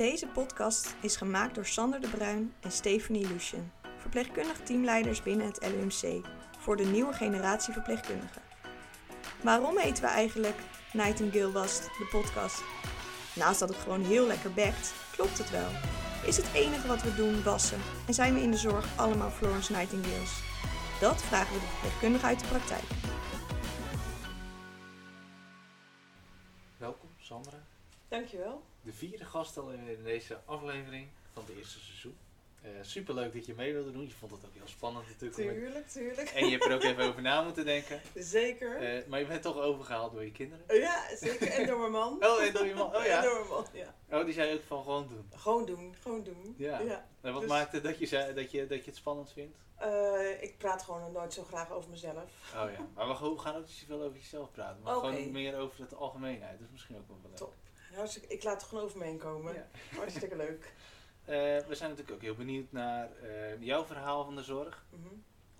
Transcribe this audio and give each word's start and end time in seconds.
Deze 0.00 0.26
podcast 0.26 0.94
is 1.00 1.16
gemaakt 1.16 1.54
door 1.54 1.66
Sander 1.66 2.00
de 2.00 2.08
Bruin 2.08 2.54
en 2.60 2.72
Stephanie 2.72 3.26
Lucien, 3.26 3.72
verpleegkundig 3.98 4.60
teamleiders 4.60 5.22
binnen 5.22 5.46
het 5.46 5.60
LUMC, 5.60 6.26
voor 6.58 6.76
de 6.76 6.84
nieuwe 6.84 7.12
generatie 7.12 7.72
verpleegkundigen. 7.72 8.42
Waarom 9.42 9.78
heten 9.78 10.02
we 10.02 10.08
eigenlijk 10.08 10.56
Nightingale 10.92 11.52
Was, 11.52 11.80
de 11.80 12.08
podcast? 12.10 12.62
Naast 13.34 13.60
dat 13.60 13.68
het 13.68 13.78
gewoon 13.78 14.04
heel 14.04 14.26
lekker 14.26 14.52
bekt, 14.52 14.94
klopt 15.12 15.38
het 15.38 15.50
wel. 15.50 15.68
Is 16.26 16.36
het 16.36 16.52
enige 16.54 16.88
wat 16.88 17.02
we 17.02 17.14
doen 17.14 17.42
wassen 17.42 17.80
en 18.06 18.14
zijn 18.14 18.34
we 18.34 18.40
in 18.40 18.50
de 18.50 18.56
zorg 18.56 18.98
allemaal 18.98 19.30
Florence 19.30 19.72
Nightingales? 19.72 20.42
Dat 21.00 21.22
vragen 21.22 21.54
we 21.54 21.60
de 21.60 21.66
verpleegkundige 21.66 22.26
uit 22.26 22.40
de 22.40 22.46
praktijk. 22.46 22.84
Welkom 26.76 27.10
Sandra, 27.18 27.58
Dankjewel. 28.10 28.62
de 28.82 28.92
vierde 28.92 29.24
gast 29.24 29.56
al 29.58 29.70
in 29.70 30.02
deze 30.04 30.38
aflevering 30.44 31.08
van 31.32 31.44
het 31.46 31.56
eerste 31.56 31.78
seizoen. 31.80 32.16
Super 32.62 32.84
superleuk 32.84 33.32
dat 33.32 33.46
je 33.46 33.54
mee 33.54 33.72
wilde 33.72 33.92
doen, 33.92 34.02
je 34.06 34.10
vond 34.10 34.32
het 34.32 34.44
ook 34.46 34.54
heel 34.54 34.66
spannend 34.68 35.06
natuurlijk. 35.08 35.34
Tuurlijk, 35.60 35.88
tuurlijk. 35.88 36.28
En 36.28 36.44
je 36.44 36.50
hebt 36.50 36.64
er 36.64 36.74
ook 36.74 36.82
even 36.82 37.04
over 37.04 37.22
na 37.22 37.42
moeten 37.42 37.64
denken. 37.64 38.00
Zeker. 38.14 38.76
Eh, 38.76 39.06
maar 39.06 39.20
je 39.20 39.26
bent 39.26 39.42
toch 39.42 39.58
overgehaald 39.58 40.12
door 40.12 40.24
je 40.24 40.32
kinderen? 40.32 40.64
ja, 40.80 41.16
zeker. 41.16 41.48
En 41.50 41.66
door 41.66 41.78
mijn 41.78 41.90
man. 41.92 42.24
Oh, 42.24 42.42
en 42.42 42.52
door 42.52 42.66
je 42.66 42.74
man. 42.74 42.86
Oh 42.94 43.02
En 43.02 43.08
ja. 43.08 43.20
door 43.22 43.34
mijn 43.34 43.48
man, 43.48 43.66
ja. 43.72 43.94
Oh, 44.18 44.24
die 44.24 44.34
zei 44.34 44.54
ook 44.54 44.62
van 44.62 44.82
gewoon 44.82 45.08
doen. 45.08 45.30
Gewoon 45.36 45.66
doen, 45.66 45.94
gewoon 46.02 46.22
doen. 46.22 46.54
Ja. 46.58 46.80
En 47.20 47.32
wat 47.32 47.40
Dus- 47.40 47.50
maakte 47.50 47.80
dat 47.80 47.98
je, 47.98 48.06
zei, 48.06 48.34
dat, 48.34 48.50
je, 48.50 48.66
dat 48.66 48.78
je 48.84 48.90
het 48.90 48.96
spannend 48.96 49.32
vindt? 49.32 49.56
Eh, 49.76 50.42
ik 50.42 50.58
praat 50.58 50.82
gewoon 50.82 51.12
nooit 51.12 51.32
zo 51.34 51.44
graag 51.44 51.70
over 51.70 51.90
mezelf. 51.90 52.24
Oh 52.54 52.70
ja. 52.72 52.86
Maar 52.94 53.08
we 53.08 53.14
gaan- 53.14 53.54
ook 53.54 53.58
niet 53.66 53.70
zoveel 53.70 54.02
over 54.02 54.18
jezelf 54.18 54.50
praten. 54.50 54.82
Maar 54.82 54.94
gewoon 54.94 55.30
meer 55.30 55.56
over 55.58 55.80
het 55.80 55.94
algemeenheid. 55.94 56.52
Dat 56.58 56.66
is 56.66 56.72
misschien 56.72 56.96
ook 56.96 57.08
wel 57.08 57.18
leuk. 57.22 57.36
Top. 57.36 57.54
Hartstikke, 57.94 58.28
ik 58.28 58.42
laat 58.42 58.60
het 58.60 58.68
gewoon 58.68 58.84
over 58.84 58.98
me 58.98 59.04
heen 59.04 59.18
komen. 59.18 59.54
Ja. 59.54 59.66
Hartstikke 59.98 60.36
leuk. 60.36 60.74
Eh, 61.24 61.34
we 61.66 61.74
zijn 61.74 61.90
natuurlijk 61.90 62.16
ook 62.16 62.22
heel 62.22 62.34
benieuwd 62.34 62.72
naar 62.72 63.16
eh, 63.16 63.62
jouw 63.62 63.84
verhaal 63.84 64.24
van 64.24 64.36
de 64.36 64.42
zorg. 64.42 64.84
Mhm. 64.90 65.14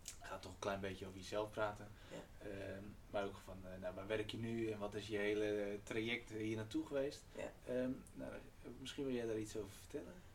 Ik 0.05 0.27
ga 0.27 0.39
toch 0.39 0.53
een 0.53 0.59
klein 0.59 0.81
beetje 0.81 1.07
over 1.07 1.19
jezelf 1.19 1.51
praten. 1.51 1.89
Ja. 2.11 2.17
Ehm, 2.49 2.83
maar 3.11 3.25
ook 3.25 3.39
van, 3.45 3.57
eh, 3.65 3.71
nou, 3.81 3.95
waar 3.95 4.07
werk 4.07 4.31
je 4.31 4.37
nu 4.37 4.71
en 4.71 4.79
wat 4.79 4.95
is 4.95 5.07
je 5.07 5.17
hele 5.17 5.79
traject 5.83 6.31
hier 6.31 6.57
naartoe 6.57 6.87
geweest? 6.87 7.25
Ja. 7.37 7.53
Ehm, 7.67 7.91
nou, 8.15 8.33
misschien 8.79 9.05
wil 9.05 9.15
jij 9.15 9.27
daar 9.27 9.39
iets 9.39 9.57
over 9.57 9.73
vertellen? 9.79 10.29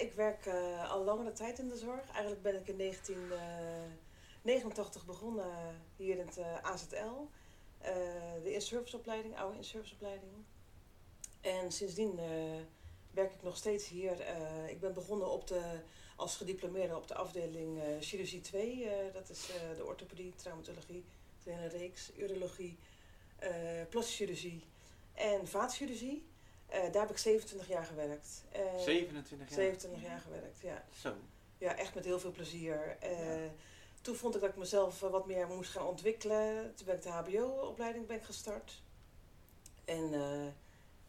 Ik 0.00 0.12
werk 0.12 0.46
al 0.88 1.04
langere 1.04 1.32
tijd 1.32 1.58
in 1.58 1.68
de 1.68 1.76
zorg. 1.76 2.10
Eigenlijk 2.10 2.42
ben 2.42 2.60
ik 2.60 2.68
in 2.68 2.76
1989 2.76 5.06
begonnen 5.06 5.80
hier 5.96 6.18
in 6.18 6.26
het 6.26 6.38
AZL. 6.62 7.28
De 8.42 8.52
in-serviceopleiding, 8.52 9.38
oude 9.38 9.56
in-serviceopleiding. 9.56 10.32
En 11.40 11.72
sindsdien 11.72 12.18
eh, 12.18 12.26
werk 13.10 13.32
ik 13.34 13.42
nog 13.42 13.56
steeds 13.56 13.88
hier. 13.88 14.20
Eh, 14.20 14.68
ik 14.68 14.80
ben 14.80 14.94
begonnen 14.94 15.30
op 15.30 15.46
de, 15.46 15.80
als 16.16 16.36
gediplomeerde 16.36 16.96
op 16.96 17.08
de 17.08 17.14
afdeling 17.14 17.80
eh, 17.80 17.86
chirurgie 18.00 18.40
2. 18.40 18.84
eh, 18.88 19.14
dat 19.14 19.30
is 19.30 19.46
de 19.76 19.84
orthopedie, 19.84 20.34
traumatologie, 20.36 21.04
hele 21.44 21.68
reeks, 21.68 22.10
urologie, 22.16 22.78
plastische 23.88 24.24
chirurgie 24.24 24.64
en 25.14 25.48
vaatchirurgie. 25.48 26.26
Daar 26.68 27.00
heb 27.00 27.10
ik 27.10 27.18
27 27.18 27.68
jaar 27.68 27.84
gewerkt. 27.84 28.44
Eh, 28.52 28.78
27 28.78 29.38
jaar? 29.38 29.58
27 29.58 30.02
jaar 30.02 30.18
gewerkt, 30.20 30.60
ja. 30.60 30.84
Zo. 31.00 31.14
Ja, 31.58 31.76
echt 31.76 31.94
met 31.94 32.04
heel 32.04 32.20
veel 32.20 32.30
plezier. 32.30 32.96
Ja. 33.00 33.50
Toen 34.00 34.14
vond 34.16 34.34
ik 34.34 34.40
dat 34.40 34.50
ik 34.50 34.56
mezelf 34.56 35.00
wat 35.00 35.26
meer 35.26 35.46
moest 35.46 35.70
gaan 35.70 35.86
ontwikkelen. 35.86 36.74
Toen 36.74 36.86
ben 36.86 36.94
ik 36.94 37.02
de 37.02 37.08
HBO-opleiding 37.10 38.06
ben 38.06 38.20
gestart. 38.24 38.82
En 39.84 40.12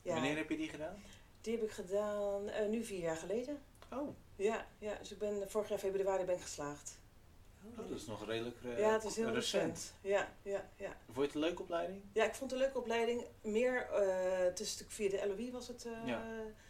ja, 0.10 0.14
Wanneer 0.20 0.38
heb 0.38 0.50
je 0.50 0.58
die 0.58 0.70
gedaan? 0.70 1.04
die 1.42 1.54
heb 1.56 1.64
ik 1.64 1.72
gedaan 1.72 2.50
eh, 2.50 2.68
nu 2.68 2.84
vier 2.84 3.00
jaar 3.00 3.18
geleden. 3.18 3.62
Oh, 3.94 4.10
Ja, 4.36 4.68
ja, 4.80 4.96
dus 4.96 5.12
ik 5.12 5.18
ben 5.18 5.50
vorig 5.50 5.70
jaar 5.70 5.78
februari 5.80 6.24
ben 6.26 6.36
ik 6.36 6.42
geslaagd. 6.42 6.98
oh, 7.78 7.78
dat 7.78 7.90
is 8.00 8.06
nog 8.06 8.26
redelijk 8.26 8.56
eh, 8.64 8.80
ja, 8.80 8.92
het 8.94 9.04
is 9.04 9.16
heel 9.16 9.30
recent. 9.34 9.94
Ja, 10.02 10.34
ja, 10.42 10.70
ja. 10.76 10.96
Vond 11.06 11.16
je 11.16 11.22
het 11.22 11.34
een 11.34 11.40
leuke 11.42 11.62
opleiding? 11.62 12.02
ja, 12.14 12.26
ik 12.26 12.36
vond 12.36 12.52
het 12.52 12.60
een 12.60 12.66
leuke 12.66 12.80
opleiding. 12.80 13.24
Meer, 13.42 13.82
eh 13.92 14.38
het 14.46 14.60
is 14.60 14.78
natuurlijk 14.78 14.92
via 14.92 15.10
de 15.28 15.28
LOE 15.36 15.52
was 15.52 15.68
het. 15.68 15.86
eh, 15.86 15.92
Ja. 16.08 16.24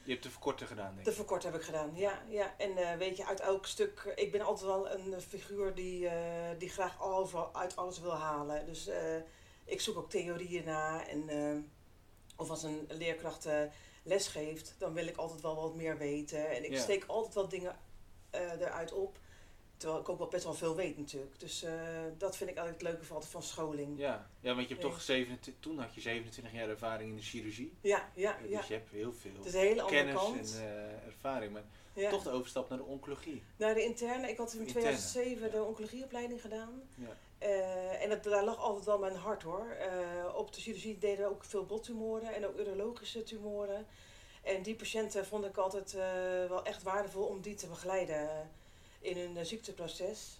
Je 0.03 0.11
hebt 0.11 0.23
de 0.23 0.29
verkorte 0.31 0.65
gedaan, 0.65 0.91
denk 0.93 1.03
De 1.03 1.09
ik. 1.09 1.15
verkort 1.15 1.43
heb 1.43 1.55
ik 1.55 1.61
gedaan, 1.61 1.91
ja. 1.95 2.21
ja. 2.27 2.53
En 2.57 2.77
eh, 2.77 2.97
weet 2.97 3.17
je, 3.17 3.25
uit 3.25 3.39
elk 3.39 3.65
stuk... 3.65 4.13
Ik 4.15 4.31
ben 4.31 4.41
altijd 4.41 4.65
wel 4.65 4.89
een 4.91 5.21
figuur 5.21 5.73
die, 5.75 6.07
eh, 6.07 6.49
die 6.57 6.69
graag 6.69 7.01
overal 7.01 7.55
uit 7.55 7.75
alles 7.75 7.99
wil 7.99 8.13
halen. 8.15 8.65
Dus 8.65 8.87
eh, 8.87 9.15
ik 9.65 9.81
zoek 9.81 9.97
ook 9.97 10.09
theorieën 10.09 10.65
na. 10.65 11.07
En, 11.07 11.29
eh, 11.29 11.55
of 12.39 12.49
als 12.49 12.63
een 12.63 12.85
leerkracht 12.89 13.45
eh, 13.45 13.61
les 14.03 14.27
geeft, 14.27 14.75
dan 14.77 14.93
wil 14.93 15.07
ik 15.07 15.17
altijd 15.17 15.41
wel 15.41 15.55
wat 15.55 15.75
meer 15.75 15.97
weten. 15.97 16.49
En 16.49 16.63
ik 16.71 16.77
steek 16.77 17.03
altijd 17.07 17.33
wel 17.33 17.47
dingen 17.47 17.75
eh, 18.29 18.51
eruit 18.51 18.91
op. 18.93 19.17
Terwijl 19.77 19.99
ik 20.01 20.09
ook 20.09 20.17
wel 20.17 20.27
best 20.27 20.43
wel 20.43 20.53
veel 20.53 20.75
weet 20.75 20.97
natuurlijk. 20.97 21.39
Dus 21.39 21.63
eh, 21.63 21.71
dat 22.17 22.37
vind 22.37 22.49
ik 22.49 22.55
eigenlijk 22.57 22.87
het 22.97 23.07
leuke 23.09 23.25
van, 23.27 23.43
scholing. 23.43 23.99
Ja. 23.99 24.29
ja, 24.39 24.55
want 24.55 24.67
je 24.67 24.73
hebt 24.73 24.85
Ja. 24.85 24.91
toch 24.91 25.01
27, 25.01 25.53
toen 25.63 25.79
had 25.79 25.95
je 25.95 26.01
27 26.01 26.53
jaar 26.53 26.69
ervaring 26.69 27.09
in 27.09 27.15
de 27.15 27.21
chirurgie. 27.21 27.73
Ja, 27.81 28.09
ja, 28.15 28.37
Eh, 28.37 28.49
ja. 28.49 28.57
Dus 28.57 28.67
je 28.67 28.73
hebt 28.73 28.89
heel 28.89 29.13
veel 29.13 29.31
Het 29.35 29.45
is 29.45 29.53
een 29.53 29.59
hele 29.59 29.81
andere 29.81 29.97
kennis 30.03 30.21
kant. 30.21 30.55
en 30.59 31.01
ervaring. 31.05 31.51
Maar 31.53 31.63
ja. 31.93 32.09
toch 32.09 32.23
de 32.23 32.29
overstap 32.29 32.69
naar 32.69 32.77
de 32.77 32.83
oncologie. 32.83 33.43
Naar 33.57 33.73
de 33.73 33.83
interne. 33.83 34.29
Ik 34.29 34.37
had 34.37 34.53
in 34.53 34.59
Interne, 34.59 34.81
2007 34.81 35.45
ja. 35.45 35.51
de 35.51 35.63
oncologieopleiding 35.63 36.41
gedaan. 36.41 36.81
Ja. 36.95 37.17
Eh, 37.39 38.03
en 38.03 38.09
dat, 38.09 38.23
daar 38.23 38.43
lag 38.43 38.57
altijd 38.57 38.85
wel 38.85 38.99
mijn 38.99 39.15
hart 39.15 39.43
hoor. 39.43 39.67
Eh, 39.69 40.35
op 40.35 40.53
de 40.53 40.61
chirurgie 40.61 40.97
deden 40.97 41.25
we 41.25 41.31
ook 41.31 41.43
veel 41.43 41.65
bottumoren 41.65 42.33
en 42.33 42.45
ook 42.45 42.59
urologische 42.59 43.23
tumoren. 43.23 43.87
En 44.43 44.61
die 44.61 44.75
patiënten 44.75 45.25
vond 45.25 45.45
ik 45.45 45.57
altijd 45.57 45.93
eh, 45.93 46.01
wel 46.49 46.63
echt 46.63 46.83
waardevol 46.83 47.23
om 47.25 47.41
die 47.41 47.55
te 47.55 47.67
begeleiden 47.67 48.51
in 48.99 49.17
hun 49.17 49.45
ziekteproces. 49.45 50.37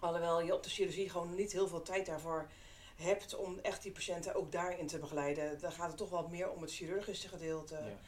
Alhoewel 0.00 0.40
je 0.40 0.54
op 0.54 0.62
de 0.62 0.70
chirurgie 0.70 1.10
gewoon 1.10 1.34
niet 1.34 1.52
heel 1.52 1.68
veel 1.68 1.82
tijd 1.82 2.06
daarvoor 2.06 2.48
hebt 2.96 3.34
om 3.34 3.58
echt 3.58 3.82
die 3.82 3.92
patiënten 3.92 4.34
ook 4.34 4.52
daarin 4.52 4.86
te 4.86 4.98
begeleiden. 4.98 5.60
Dan 5.60 5.72
gaat 5.72 5.88
het 5.88 5.96
toch 5.96 6.10
wel 6.10 6.28
meer 6.28 6.50
om 6.50 6.62
het 6.62 6.72
chirurgische 6.72 7.28
gedeelte. 7.28 7.74
Ja. 7.74 7.98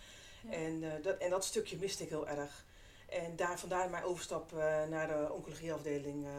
Ja. 0.50 0.56
En, 0.56 1.02
dat, 1.02 1.18
en 1.18 1.30
dat 1.30 1.44
stukje 1.44 1.76
miste 1.76 2.02
ik 2.02 2.08
heel 2.08 2.28
erg. 2.28 2.64
En 3.14 3.36
daar, 3.36 3.58
vandaar 3.58 3.90
mijn 3.90 4.04
overstap 4.04 4.52
eh, 4.52 4.58
naar 4.88 5.06
de 5.08 5.32
oncologieafdeling 5.32 6.24
eh, 6.24 6.30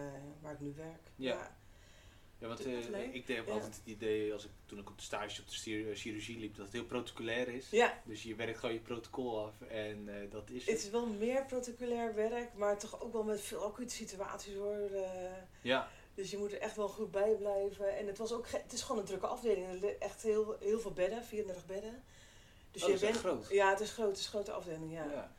waar 0.42 0.54
ik 0.54 0.60
nu 0.60 0.74
werk. 0.76 1.02
Ja. 1.16 1.56
Ja, 2.40 2.48
want 2.48 2.66
eh, 2.66 3.14
ik 3.14 3.28
heb 3.28 3.46
Ja. 3.48 3.54
altijd 3.54 3.76
het 3.76 3.86
idee, 3.86 4.34
als 4.34 4.46
ik, 4.46 4.52
toen 4.66 4.80
ik 4.80 4.90
op 4.90 4.98
de 4.98 5.04
stage 5.04 5.42
op 5.42 5.48
de 5.50 5.56
chir- 5.56 5.96
chirurgie 5.96 6.40
liep, 6.40 6.56
dat 6.56 6.66
het 6.66 6.74
heel 6.74 6.86
protocolair 6.86 7.48
is. 7.48 7.70
Ja, 7.70 8.02
Dus 8.06 8.24
je 8.24 8.36
werkt 8.36 8.58
gewoon 8.60 8.76
je 8.76 8.82
protocol 8.82 9.46
af 9.46 9.62
en 9.62 10.10
dat 10.30 10.50
is 10.50 10.66
het 10.66 10.74
het. 10.76 10.84
is 10.84 10.90
wel 10.90 11.06
meer 11.06 11.46
protocolair 11.46 12.16
werk, 12.16 12.54
maar 12.54 12.78
toch 12.78 13.02
ook 13.02 13.14
wel 13.14 13.24
met 13.24 13.42
veel 13.42 13.64
acute 13.64 13.94
situaties 13.96 14.54
hoor. 14.56 14.90
Ja, 15.62 15.90
dus 16.14 16.32
je 16.32 16.38
moet 16.38 16.52
er 16.52 16.60
echt 16.60 16.76
wel 16.76 16.88
goed 16.90 17.12
bij 17.12 17.36
blijven. 17.36 17.98
En 17.98 18.08
het, 18.08 18.18
was 18.18 18.32
ook 18.32 18.48
het 18.50 18.74
is 18.74 18.82
gewoon 18.82 19.02
een 19.02 19.08
drukke 19.08 19.28
afdeling. 19.28 19.68
Er 19.68 19.74
li- 19.80 19.96
Echt 20.00 20.22
heel, 20.22 20.56
heel 20.60 20.80
veel 20.80 20.94
bedden, 20.94 21.24
34 21.24 21.66
bedden. 21.66 22.04
Dus 22.72 22.84
Oh, 22.84 22.90
echt 22.92 23.02
bent, 23.02 23.18
groot. 23.18 23.48
Ja, 23.50 23.70
het 23.70 23.80
is 23.80 23.92
groot, 23.92 24.08
het 24.08 24.18
is 24.18 24.24
een 24.24 24.30
grote 24.32 24.52
afdeling, 24.52 24.92
ja. 24.92 25.04
ja. 25.12 25.34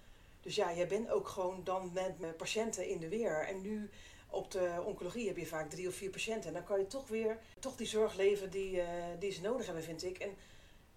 Dus 0.46 0.54
ja, 0.54 0.74
jij 0.74 0.86
bent 0.86 1.10
ook 1.10 1.28
gewoon 1.28 1.64
dan 1.64 1.90
met, 1.92 2.36
patiënten 2.36 2.88
in 2.88 2.98
de 2.98 3.08
weer. 3.08 3.46
En 3.46 3.60
nu 3.60 3.90
op 4.28 4.50
de 4.50 4.82
oncologie 4.84 5.26
heb 5.26 5.36
je 5.36 5.46
vaak 5.46 5.70
drie 5.70 5.88
of 5.88 5.94
vier 5.94 6.10
patiënten. 6.10 6.48
En 6.48 6.52
dan 6.52 6.64
kan 6.64 6.78
je 6.78 6.86
toch 6.86 7.08
weer 7.08 7.38
toch 7.58 7.76
die 7.76 7.86
zorg 7.86 8.14
leveren 8.14 8.50
die, 8.50 8.80
eh, 8.80 8.88
die 9.18 9.30
ze 9.32 9.40
nodig 9.40 9.66
hebben, 9.66 9.84
vind 9.84 10.04
ik. 10.04 10.18
En 10.18 10.36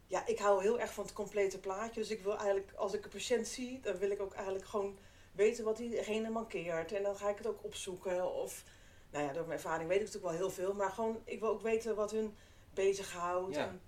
ja, 0.07 0.25
ik 0.25 0.39
hou 0.39 0.61
heel 0.61 0.79
erg 0.79 0.93
van 0.93 1.03
het 1.03 1.13
complete 1.13 1.59
plaatje. 1.59 1.99
Dus 2.01 2.09
ik 2.09 2.21
wil 2.21 2.37
eigenlijk, 2.37 2.71
als 2.75 2.93
ik 2.93 3.03
een 3.03 3.09
patiënt 3.09 3.47
zie, 3.47 3.79
dan 3.79 3.97
wil 3.97 4.09
ik 4.09 4.21
ook 4.21 4.33
eigenlijk 4.33 4.65
gewoon 4.65 4.97
weten 5.31 5.63
wat 5.63 5.77
diegene 5.77 6.29
mankeert. 6.29 6.91
En 6.91 7.03
dan 7.03 7.15
ga 7.15 7.29
ik 7.29 7.37
het 7.37 7.47
ook 7.47 7.63
opzoeken. 7.63 8.33
Of, 8.33 8.63
nou 9.11 9.25
ja, 9.25 9.33
door 9.33 9.45
mijn 9.47 9.57
ervaring 9.57 9.89
weet 9.89 9.99
ik 9.99 10.05
natuurlijk 10.05 10.31
wel 10.31 10.41
heel 10.41 10.51
veel. 10.55 10.73
Maar 10.73 10.91
gewoon, 10.91 11.21
ik 11.23 11.39
wil 11.39 11.49
ook 11.49 11.61
weten 11.61 11.95
wat 11.95 12.11
hun 12.11 12.35
bezighoudt. 12.73 13.55
Ja. 13.55 13.67
En 13.67 13.81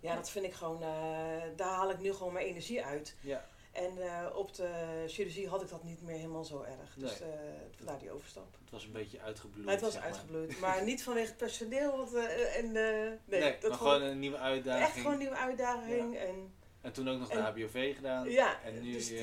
ja, 0.00 0.14
dat 0.14 0.30
vind 0.30 0.44
ik 0.44 0.54
gewoon, 0.54 0.82
eh, 0.82 1.42
daar 1.56 1.74
haal 1.74 1.90
ik 1.90 2.00
nu 2.00 2.12
gewoon 2.12 2.32
mijn 2.32 2.46
energie 2.46 2.84
uit. 2.84 3.16
ja. 3.20 3.48
En 3.72 3.98
eh, 4.02 4.36
op 4.36 4.54
de 4.54 5.04
chirurgie 5.06 5.48
had 5.48 5.62
ik 5.62 5.68
dat 5.68 5.84
niet 5.84 6.02
meer 6.02 6.16
helemaal 6.16 6.44
zo 6.44 6.62
erg. 6.62 6.94
Dus 6.96 7.18
Nee. 7.20 7.30
eh, 7.30 7.38
vandaar 7.76 7.98
die 7.98 8.10
overstap. 8.10 8.56
Het 8.60 8.70
was 8.70 8.84
een 8.84 8.92
beetje 8.92 9.20
uitgebloeid. 9.20 9.64
Maar 9.64 9.74
het 9.74 9.82
was 9.82 9.92
zeg 9.92 10.02
maar. 10.02 10.10
uitgebloeid. 10.10 10.60
Maar 10.60 10.84
niet 10.90 11.02
vanwege 11.02 11.26
het 11.28 11.36
personeel. 11.36 11.96
Want, 11.96 12.14
eh, 12.14 12.56
en, 12.56 12.64
eh, 12.64 13.10
nee, 13.24 13.40
Nee, 13.40 13.58
dat 13.60 13.68
maar 13.70 13.78
gewoon 13.78 14.02
een 14.02 14.18
nieuwe 14.18 14.38
uitdaging. 14.38 14.84
echt 14.86 14.96
gewoon 14.96 15.12
een 15.12 15.18
nieuwe 15.18 15.36
uitdaging. 15.36 16.16
En 16.16 16.52
En 16.80 16.92
toen 16.92 17.08
ook 17.08 17.18
nog 17.18 17.28
de 17.28 17.38
HBOV 17.38 17.94
gedaan. 17.96 18.30
ja, 18.30 18.62
en 18.62 18.82
nu, 18.82 18.92
dus 18.92 19.06
die, 19.08 19.22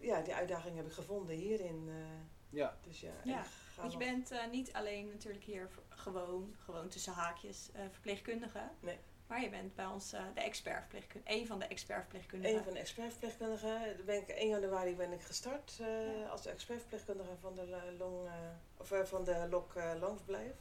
ja, 0.00 0.20
die 0.20 0.34
uitdaging 0.34 0.76
heb 0.76 0.86
ik 0.86 0.92
gevonden 0.92 1.36
hierin. 1.36 1.84
eh. 1.88 1.94
Ja, 2.50 2.76
dus 2.86 3.00
ja, 3.00 3.10
Ja, 3.24 3.44
Want 3.76 3.92
je 3.92 3.98
bent 3.98 4.30
eh, 4.30 4.38
niet 4.50 4.72
alleen 4.72 5.08
natuurlijk 5.08 5.44
hier 5.44 5.68
gewoon, 5.88 6.54
gewoon 6.64 6.88
tussen 6.88 7.12
haakjes, 7.12 7.68
eh, 7.72 7.80
verpleegkundige. 7.92 8.60
Nee. 8.80 8.98
Maar 9.26 9.42
je 9.42 9.48
bent 9.48 9.74
bij 9.74 9.86
ons 9.86 10.12
eh, 10.12 10.20
de 10.34 10.40
expertverpleegkundige, 10.40 11.34
een 11.34 11.46
van 11.46 11.58
de 11.58 11.64
expertverpleegkundigen. 11.64 12.56
een 12.56 12.64
van 12.64 12.72
de 12.72 12.78
expertverpleegkundigen. 12.78 14.04
Ben 14.04 14.16
ik 14.20 14.28
1 14.28 14.48
januari 14.48 14.96
ben 14.96 15.12
ik 15.12 15.22
gestart 15.22 15.76
eh, 15.80 16.18
Ja. 16.18 16.28
als 16.28 16.46
expertverpleegkundige 16.46 17.36
van 17.40 17.54
de 17.54 17.60
eh, 17.62 17.98
long, 17.98 18.28
of, 18.76 18.92
van 19.08 19.24
de 19.24 19.46
LOK 19.50 19.74
langverblijf. 20.00 20.54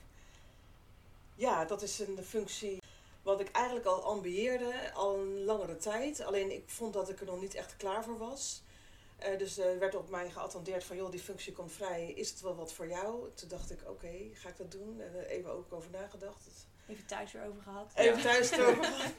Ja, 1.36 1.66
dat 1.66 1.82
is 1.82 2.00
een 2.00 2.24
functie 2.24 2.82
Wat 3.24 3.40
ik 3.40 3.52
eigenlijk 3.52 3.86
al 3.86 4.04
ambieerde, 4.04 4.94
al 4.94 5.16
een 5.20 5.44
langere 5.44 5.78
tijd. 5.78 6.22
Alleen 6.22 6.52
ik 6.52 6.70
vond 6.70 6.94
dat 6.94 7.10
ik 7.10 7.20
er 7.20 7.26
nog 7.26 7.42
niet 7.42 7.56
echt 7.56 7.78
klaar 7.78 8.04
voor 8.04 8.18
was. 8.18 8.64
Dus 9.38 9.58
er 9.58 9.80
werd 9.80 9.96
op 9.96 10.10
mij 10.10 10.30
geattendeerd 10.30 10.84
van, 10.84 10.96
joh, 10.96 11.12
die 11.12 11.20
functie 11.20 11.54
komt 11.54 11.72
vrij. 11.72 12.12
Is 12.12 12.30
het 12.30 12.42
wel 12.42 12.56
wat 12.56 12.74
voor 12.74 12.88
jou? 12.88 13.30
Toen 13.34 13.50
dacht 13.50 13.72
ik, 13.72 13.90
oké, 13.90 14.30
ga 14.34 14.50
ik 14.50 14.58
dat 14.58 14.72
doen? 14.72 15.02
En 15.02 15.16
even 15.16 15.52
ook 15.52 15.74
over 15.74 15.92
nagedacht. 15.92 16.48
Even 16.88 17.06
thuis 17.06 17.34
erover 17.34 17.62
gehad. 17.62 17.92
Even 17.96 18.22
thuis 18.22 18.52
erover 18.52 18.84
gehad. 18.94 19.12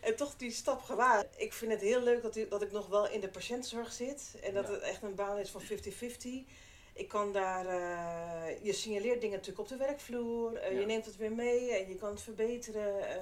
En 0.00 0.16
toch 0.16 0.36
die 0.36 0.50
stap 0.50 0.82
gewaar. 0.82 1.26
Ik 1.36 1.52
vind 1.52 1.72
het 1.72 1.80
heel 1.80 2.00
leuk 2.02 2.22
dat, 2.22 2.36
u- 2.36 2.48
dat 2.48 2.62
ik 2.62 2.72
nog 2.72 2.86
wel 2.86 3.08
in 3.08 3.20
de 3.20 3.28
patiëntenzorg 3.28 3.92
zit. 3.92 4.34
En 4.42 4.54
dat 4.54 4.66
Ja. 4.66 4.72
het 4.72 4.82
echt 4.82 5.02
een 5.02 5.14
baan 5.14 5.38
is 5.38 5.50
van 5.50 5.60
50-50. 5.62 6.44
Ik 6.92 7.08
kan 7.08 7.32
daar, 7.32 7.66
eh, 7.66 8.64
je 8.64 8.72
signaleert 8.72 9.20
dingen 9.20 9.36
natuurlijk 9.36 9.60
op 9.60 9.68
de 9.68 9.84
werkvloer. 9.84 10.54
eh, 10.56 10.72
Ja. 10.72 10.80
Je 10.80 10.86
neemt 10.86 11.04
het 11.06 11.16
weer 11.16 11.32
mee 11.32 11.72
en 11.72 11.88
je 11.88 11.94
kan 11.94 12.10
het 12.10 12.22
verbeteren. 12.22 13.08
eh, 13.08 13.14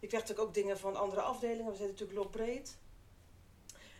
je 0.00 0.06
krijgt 0.06 0.28
natuurlijk 0.28 0.48
ook 0.48 0.54
dingen 0.54 0.78
van 0.78 0.96
andere 0.96 1.20
afdelingen. 1.20 1.64
We 1.64 1.76
zitten 1.76 1.86
natuurlijk 1.90 2.18
loopbreed. 2.18 2.76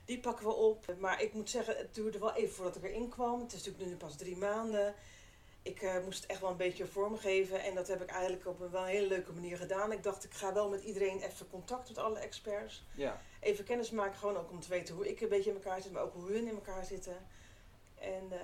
Die 0.04 0.20
pakken 0.20 0.46
we 0.46 0.52
op. 0.52 0.94
Maar 0.98 1.22
ik 1.22 1.32
moet 1.32 1.50
zeggen, 1.50 1.76
het 1.76 1.94
duurde 1.94 2.18
wel 2.18 2.34
even 2.34 2.54
voordat 2.54 2.76
ik 2.76 2.84
erin 2.84 3.08
kwam. 3.08 3.40
Het 3.40 3.52
is 3.52 3.58
natuurlijk 3.64 3.90
nu 3.90 3.96
pas 3.96 4.16
drie 4.16 4.36
maanden. 4.36 4.94
Ik 5.68 5.82
eh, 5.82 6.04
moest 6.04 6.22
het 6.22 6.30
echt 6.30 6.40
wel 6.40 6.50
een 6.50 6.56
beetje 6.56 6.86
vormgeven. 6.86 7.62
En 7.62 7.74
dat 7.74 7.88
heb 7.88 8.02
ik 8.02 8.10
eigenlijk 8.10 8.46
op 8.46 8.60
een 8.60 8.70
wel 8.70 8.84
hele 8.84 9.06
leuke 9.06 9.32
manier 9.32 9.56
gedaan. 9.56 9.92
Ik 9.92 10.02
dacht, 10.02 10.24
ik 10.24 10.34
ga 10.34 10.52
wel 10.52 10.68
met 10.68 10.82
iedereen 10.82 11.20
even 11.22 11.50
contact 11.50 11.88
met 11.88 11.98
alle 11.98 12.18
experts. 12.18 12.84
Ja. 12.94 13.20
Even 13.40 13.64
kennis 13.64 13.90
maken, 13.90 14.18
gewoon 14.18 14.36
ook 14.36 14.50
om 14.50 14.60
te 14.60 14.68
weten 14.68 14.94
hoe 14.94 15.08
ik 15.08 15.20
een 15.20 15.28
beetje 15.28 15.50
in 15.50 15.56
elkaar 15.56 15.82
zit, 15.82 15.92
maar 15.92 16.02
ook 16.02 16.14
hoe 16.14 16.32
hun 16.32 16.46
in 16.46 16.54
elkaar 16.54 16.84
zitten. 16.84 17.16
En 17.94 18.26
eh, 18.30 18.38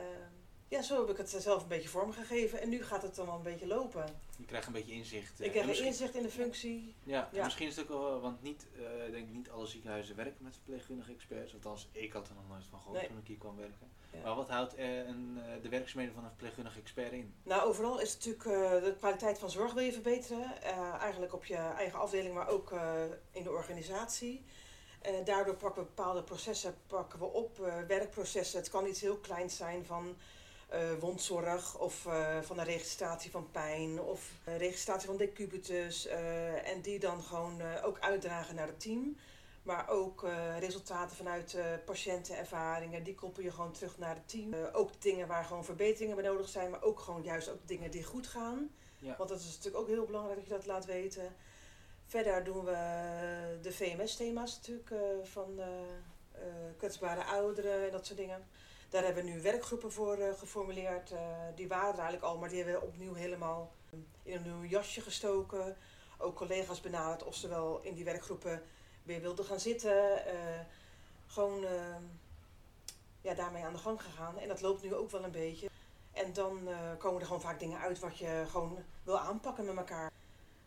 ja, 0.77 0.83
zo 0.83 1.01
heb 1.01 1.11
ik 1.11 1.17
het 1.17 1.31
zelf 1.43 1.63
een 1.63 1.69
beetje 1.69 1.89
vormgegeven. 1.89 2.61
En 2.61 2.69
nu 2.69 2.83
gaat 2.85 3.03
het 3.03 3.15
dan 3.15 3.27
wel 3.27 3.35
een 3.35 3.43
beetje 3.43 3.67
lopen. 3.67 4.05
Je 4.39 4.45
krijgt 4.45 4.67
een 4.67 4.73
beetje 4.73 4.93
inzicht. 4.93 5.33
eh, 5.33 5.39
ik 5.39 5.45
en 5.47 5.51
krijg 5.51 5.67
misschien- 5.67 5.87
inzicht 5.87 6.15
in 6.15 6.23
de 6.23 6.31
functie. 6.31 6.95
Ja, 7.03 7.29
en 7.31 7.37
Ja. 7.37 7.45
misschien 7.45 7.67
is 7.67 7.77
het 7.77 7.91
ook 7.91 8.01
wel, 8.03 8.21
want 8.21 8.43
niet, 8.43 8.67
eh, 8.77 9.07
ik 9.07 9.13
denk 9.13 9.29
niet 9.29 9.51
alle 9.51 9.67
ziekenhuizen 9.67 10.17
werken 10.17 10.45
met 10.45 10.55
verpleegkundige 10.55 11.13
experts. 11.13 11.55
Althans, 11.55 11.89
ik 11.93 12.13
had 12.13 12.29
er 12.29 12.35
nog 12.35 12.49
nooit 12.49 12.65
van 12.71 12.79
gehoord 12.81 12.99
Nee. 13.01 13.09
toen 13.09 13.19
ik 13.19 13.27
hier 13.27 13.37
kwam 13.39 13.57
werken. 13.57 13.89
Ja. 14.13 14.21
Maar 14.23 14.35
wat 14.35 14.49
houdt 14.49 14.75
eh, 14.75 14.97
een, 14.97 15.39
eh, 15.47 15.63
de 15.63 15.69
werkzaamheden 15.69 16.15
van 16.15 16.23
een 16.25 16.31
verpleegkundige 16.31 16.79
expert 16.81 17.13
in? 17.13 17.35
Nou, 17.43 17.63
overal 17.63 18.01
is 18.01 18.15
natuurlijk 18.15 18.45
eh, 18.45 18.85
de 18.85 18.95
kwaliteit 18.99 19.39
van 19.39 19.51
zorg 19.51 19.73
wil 19.73 19.83
je 19.83 19.93
verbeteren. 19.93 20.63
Eh, 20.63 20.95
eigenlijk 21.01 21.33
op 21.35 21.45
je 21.45 21.57
eigen 21.57 21.99
afdeling, 21.99 22.35
maar 22.35 22.49
ook 22.49 22.73
eh, 22.73 23.03
in 23.31 23.43
de 23.43 23.51
organisatie. 23.51 24.45
Eh, 25.01 25.13
daardoor 25.25 25.55
pakken 25.57 25.83
we 25.83 25.89
bepaalde 25.89 26.23
processen 26.23 26.75
pakken 26.87 27.19
we 27.19 27.25
op, 27.25 27.61
eh, 27.61 27.75
werkprocessen. 27.89 28.59
Het 28.59 28.71
kan 28.71 28.87
iets 28.87 29.01
heel 29.01 29.17
kleins 29.17 29.57
zijn 29.57 29.87
van 29.87 30.07
eh, 30.09 30.13
wondzorg 31.01 31.79
of 31.79 32.07
eh, 32.07 32.41
van 32.43 32.57
de 32.57 32.63
registratie 32.63 33.31
van 33.31 33.51
pijn 33.51 34.01
of 34.01 34.31
eh, 34.45 34.57
registratie 34.57 35.07
van 35.07 35.17
decubitus. 35.17 36.07
eh, 36.07 36.69
en 36.71 36.81
die 36.81 36.99
dan 36.99 37.23
gewoon 37.23 37.61
eh, 37.61 37.85
ook 37.85 38.01
uitdragen 38.01 38.55
naar 38.55 38.67
het 38.67 38.81
team. 38.81 39.17
Maar 39.63 39.89
ook 39.89 40.25
eh, 40.25 40.59
resultaten 40.59 41.17
vanuit 41.17 41.55
eh 41.55 41.65
patiëntenervaringen, 41.85 43.03
die 43.05 43.15
koppel 43.15 43.43
je 43.43 43.51
gewoon 43.53 43.73
terug 43.73 43.99
naar 43.99 44.15
het 44.15 44.29
team. 44.29 44.53
Eh, 44.55 44.61
ook 44.73 45.03
dingen 45.03 45.27
waar 45.27 45.45
gewoon 45.45 45.65
verbeteringen 45.65 46.17
bij 46.17 46.25
nodig 46.25 46.49
zijn, 46.49 46.71
maar 46.71 46.83
ook 46.83 47.01
gewoon 47.01 47.23
juist 47.23 47.49
ook 47.49 47.67
dingen 47.69 47.91
die 47.91 48.05
goed 48.05 48.27
gaan. 48.27 48.71
Ja. 48.99 49.15
Want 49.17 49.29
dat 49.29 49.41
is 49.41 49.47
natuurlijk 49.47 49.77
ook 49.77 49.89
heel 49.89 50.05
belangrijk 50.05 50.37
dat 50.37 50.47
je 50.47 50.53
dat 50.55 50.67
laat 50.67 50.85
weten. 50.85 51.35
Verder 52.07 52.45
doen 52.45 52.65
we 52.65 52.77
de 53.63 53.73
VMS-thema's 53.73 54.57
natuurlijk 54.57 54.91
eh, 54.91 54.99
van 55.23 55.59
eh, 55.59 55.67
eh, 56.33 56.77
kwetsbare 56.77 57.25
ouderen 57.25 57.85
en 57.85 57.91
dat 57.91 58.07
soort 58.07 58.19
dingen. 58.19 58.47
Daar 58.95 59.05
hebben 59.05 59.25
we 59.25 59.31
nu 59.31 59.41
werkgroepen 59.43 59.93
voor 59.93 60.17
eh, 60.19 60.39
geformuleerd. 60.39 61.11
Eh, 61.13 61.19
die 61.55 61.69
waren 61.69 61.93
er 61.93 61.99
eigenlijk 61.99 62.25
al, 62.25 62.39
maar 62.39 62.49
die 62.49 62.63
hebben 62.63 62.81
we 62.81 62.87
opnieuw 62.87 63.15
helemaal 63.15 63.73
in 64.23 64.35
een 64.37 64.43
nieuw 64.43 64.65
jasje 64.65 65.01
gestoken. 65.01 65.77
Ook 66.19 66.37
collega's 66.37 66.81
benaderd 66.81 67.25
of 67.25 67.35
ze 67.35 67.49
wel 67.49 67.81
in 67.83 67.95
die 67.95 68.05
werkgroepen 68.05 68.63
weer 69.03 69.21
wilden 69.21 69.45
gaan 69.45 69.61
zitten. 69.61 70.27
Eh, 70.27 70.61
gewoon 71.27 71.65
eh, 71.65 71.97
ja, 73.21 73.35
daarmee 73.35 73.65
aan 73.65 73.73
de 73.73 73.79
gang 73.79 74.03
gegaan. 74.03 74.39
En 74.39 74.49
dat 74.49 74.61
loopt 74.61 74.83
nu 74.83 74.95
ook 74.95 75.11
wel 75.11 75.25
een 75.25 75.31
beetje. 75.31 75.69
En 76.13 76.33
dan 76.33 76.69
eh, 76.69 76.77
komen 76.99 77.21
er 77.21 77.27
gewoon 77.27 77.43
vaak 77.43 77.59
dingen 77.59 77.79
uit 77.81 77.99
wat 77.99 78.19
je 78.19 78.45
gewoon 78.51 78.79
wil 79.03 79.19
aanpakken 79.19 79.65
met 79.65 79.77
elkaar. 79.77 80.11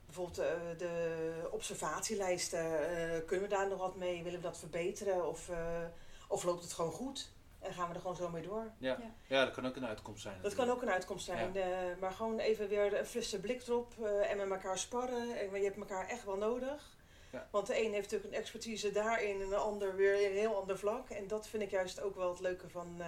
Bijvoorbeeld 0.06 0.38
eh, 0.38 0.78
de 0.78 1.48
observatielijsten. 1.52 2.90
eh, 2.90 3.26
kunnen 3.26 3.50
we 3.50 3.56
daar 3.56 3.70
nog 3.70 3.80
wat 3.80 3.96
mee? 3.96 4.24
Willen 4.24 4.40
we 4.40 4.46
dat 4.48 4.58
verbeteren? 4.58 5.28
Of, 5.28 5.50
eh, 5.50 5.84
of 6.28 6.44
loopt 6.44 6.64
het 6.64 6.74
gewoon 6.74 6.92
goed? 6.92 7.36
En 7.68 7.74
gaan 7.74 7.88
we 7.88 7.94
er 7.94 8.02
gewoon 8.02 8.16
zo 8.16 8.30
mee 8.30 8.42
door? 8.42 8.72
Ja. 8.78 8.98
Ja. 9.00 9.12
ja, 9.28 9.46
dat 9.46 9.54
kan 9.54 9.66
ook 9.68 9.76
een 9.76 9.86
uitkomst 9.86 10.22
zijn. 10.22 10.42
Dat 10.42 10.56
kan 10.56 10.70
ook 10.70 10.82
een 10.82 10.90
uitkomst 10.90 11.26
zijn. 11.26 11.56
eh, 11.56 11.68
maar 12.00 12.12
gewoon 12.12 12.40
even 12.40 12.68
weer 12.68 13.00
een 13.00 13.06
frisse 13.06 13.40
blik 13.40 13.68
erop 13.68 13.94
eh, 14.04 14.32
en 14.32 14.38
met 14.38 14.50
elkaar 14.50 14.78
sparren. 14.78 15.40
En 15.40 15.60
je 15.60 15.66
hebt 15.66 15.78
elkaar 15.78 16.08
echt 16.08 16.24
wel 16.24 16.38
nodig. 16.38 16.96
Ja. 17.32 17.48
Want 17.52 17.68
de 17.68 17.78
een 17.84 17.92
heeft 17.92 18.04
natuurlijk 18.12 18.34
een 18.34 18.40
expertise 18.40 18.92
daarin 18.92 19.42
en 19.42 19.50
de 19.50 19.56
ander 19.56 19.96
weer 19.96 20.22
in 20.22 20.32
een 20.32 20.38
heel 20.38 20.56
ander 20.56 20.78
vlak. 20.78 21.10
En 21.10 21.28
dat 21.28 21.48
vind 21.48 21.64
ik 21.64 21.70
juist 21.72 22.02
ook 22.02 22.16
wel 22.16 22.30
het 22.30 22.40
leuke 22.40 22.70
van 22.70 22.96
eh, 23.00 23.08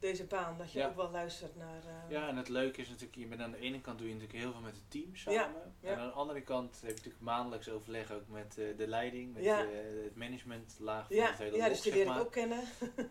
deze 0.00 0.24
baan. 0.24 0.58
Dat 0.58 0.72
je 0.72 0.78
Ja. 0.78 0.86
ook 0.86 0.96
wel 0.96 1.10
luistert 1.10 1.56
naar... 1.56 1.82
eh, 1.86 2.10
Ja, 2.10 2.28
en 2.28 2.36
het 2.36 2.48
leuke 2.48 2.80
is 2.80 2.88
natuurlijk, 2.88 3.18
je 3.18 3.26
bent 3.26 3.40
aan 3.40 3.50
de 3.50 3.58
ene 3.58 3.80
kant 3.80 3.98
doe 3.98 4.08
je 4.08 4.14
natuurlijk 4.14 4.40
heel 4.42 4.52
veel 4.52 4.60
met 4.60 4.74
het 4.74 4.90
team 4.90 5.16
samen. 5.16 5.38
ja. 5.80 5.88
En 5.90 5.98
aan 5.98 6.06
de 6.06 6.12
andere 6.12 6.40
kant 6.42 6.72
heb 6.80 6.88
je 6.90 6.94
natuurlijk 6.96 7.22
maandelijks 7.22 7.68
overleg 7.68 8.12
ook 8.12 8.28
met 8.28 8.58
eh, 8.58 8.64
de 8.76 8.86
leiding, 8.88 9.34
met 9.34 9.44
Ja. 9.44 9.60
eh, 9.60 9.66
het 10.04 10.16
managementlaag 10.16 11.06
van 11.06 11.16
Ja, 11.16 11.26
het 11.28 11.38
hele 11.38 11.56
ja, 11.56 11.68
dus 11.68 11.80
die 11.80 11.92
leer 11.92 12.06
ik 12.06 12.18
ook 12.18 12.32
kennen. 12.32 12.60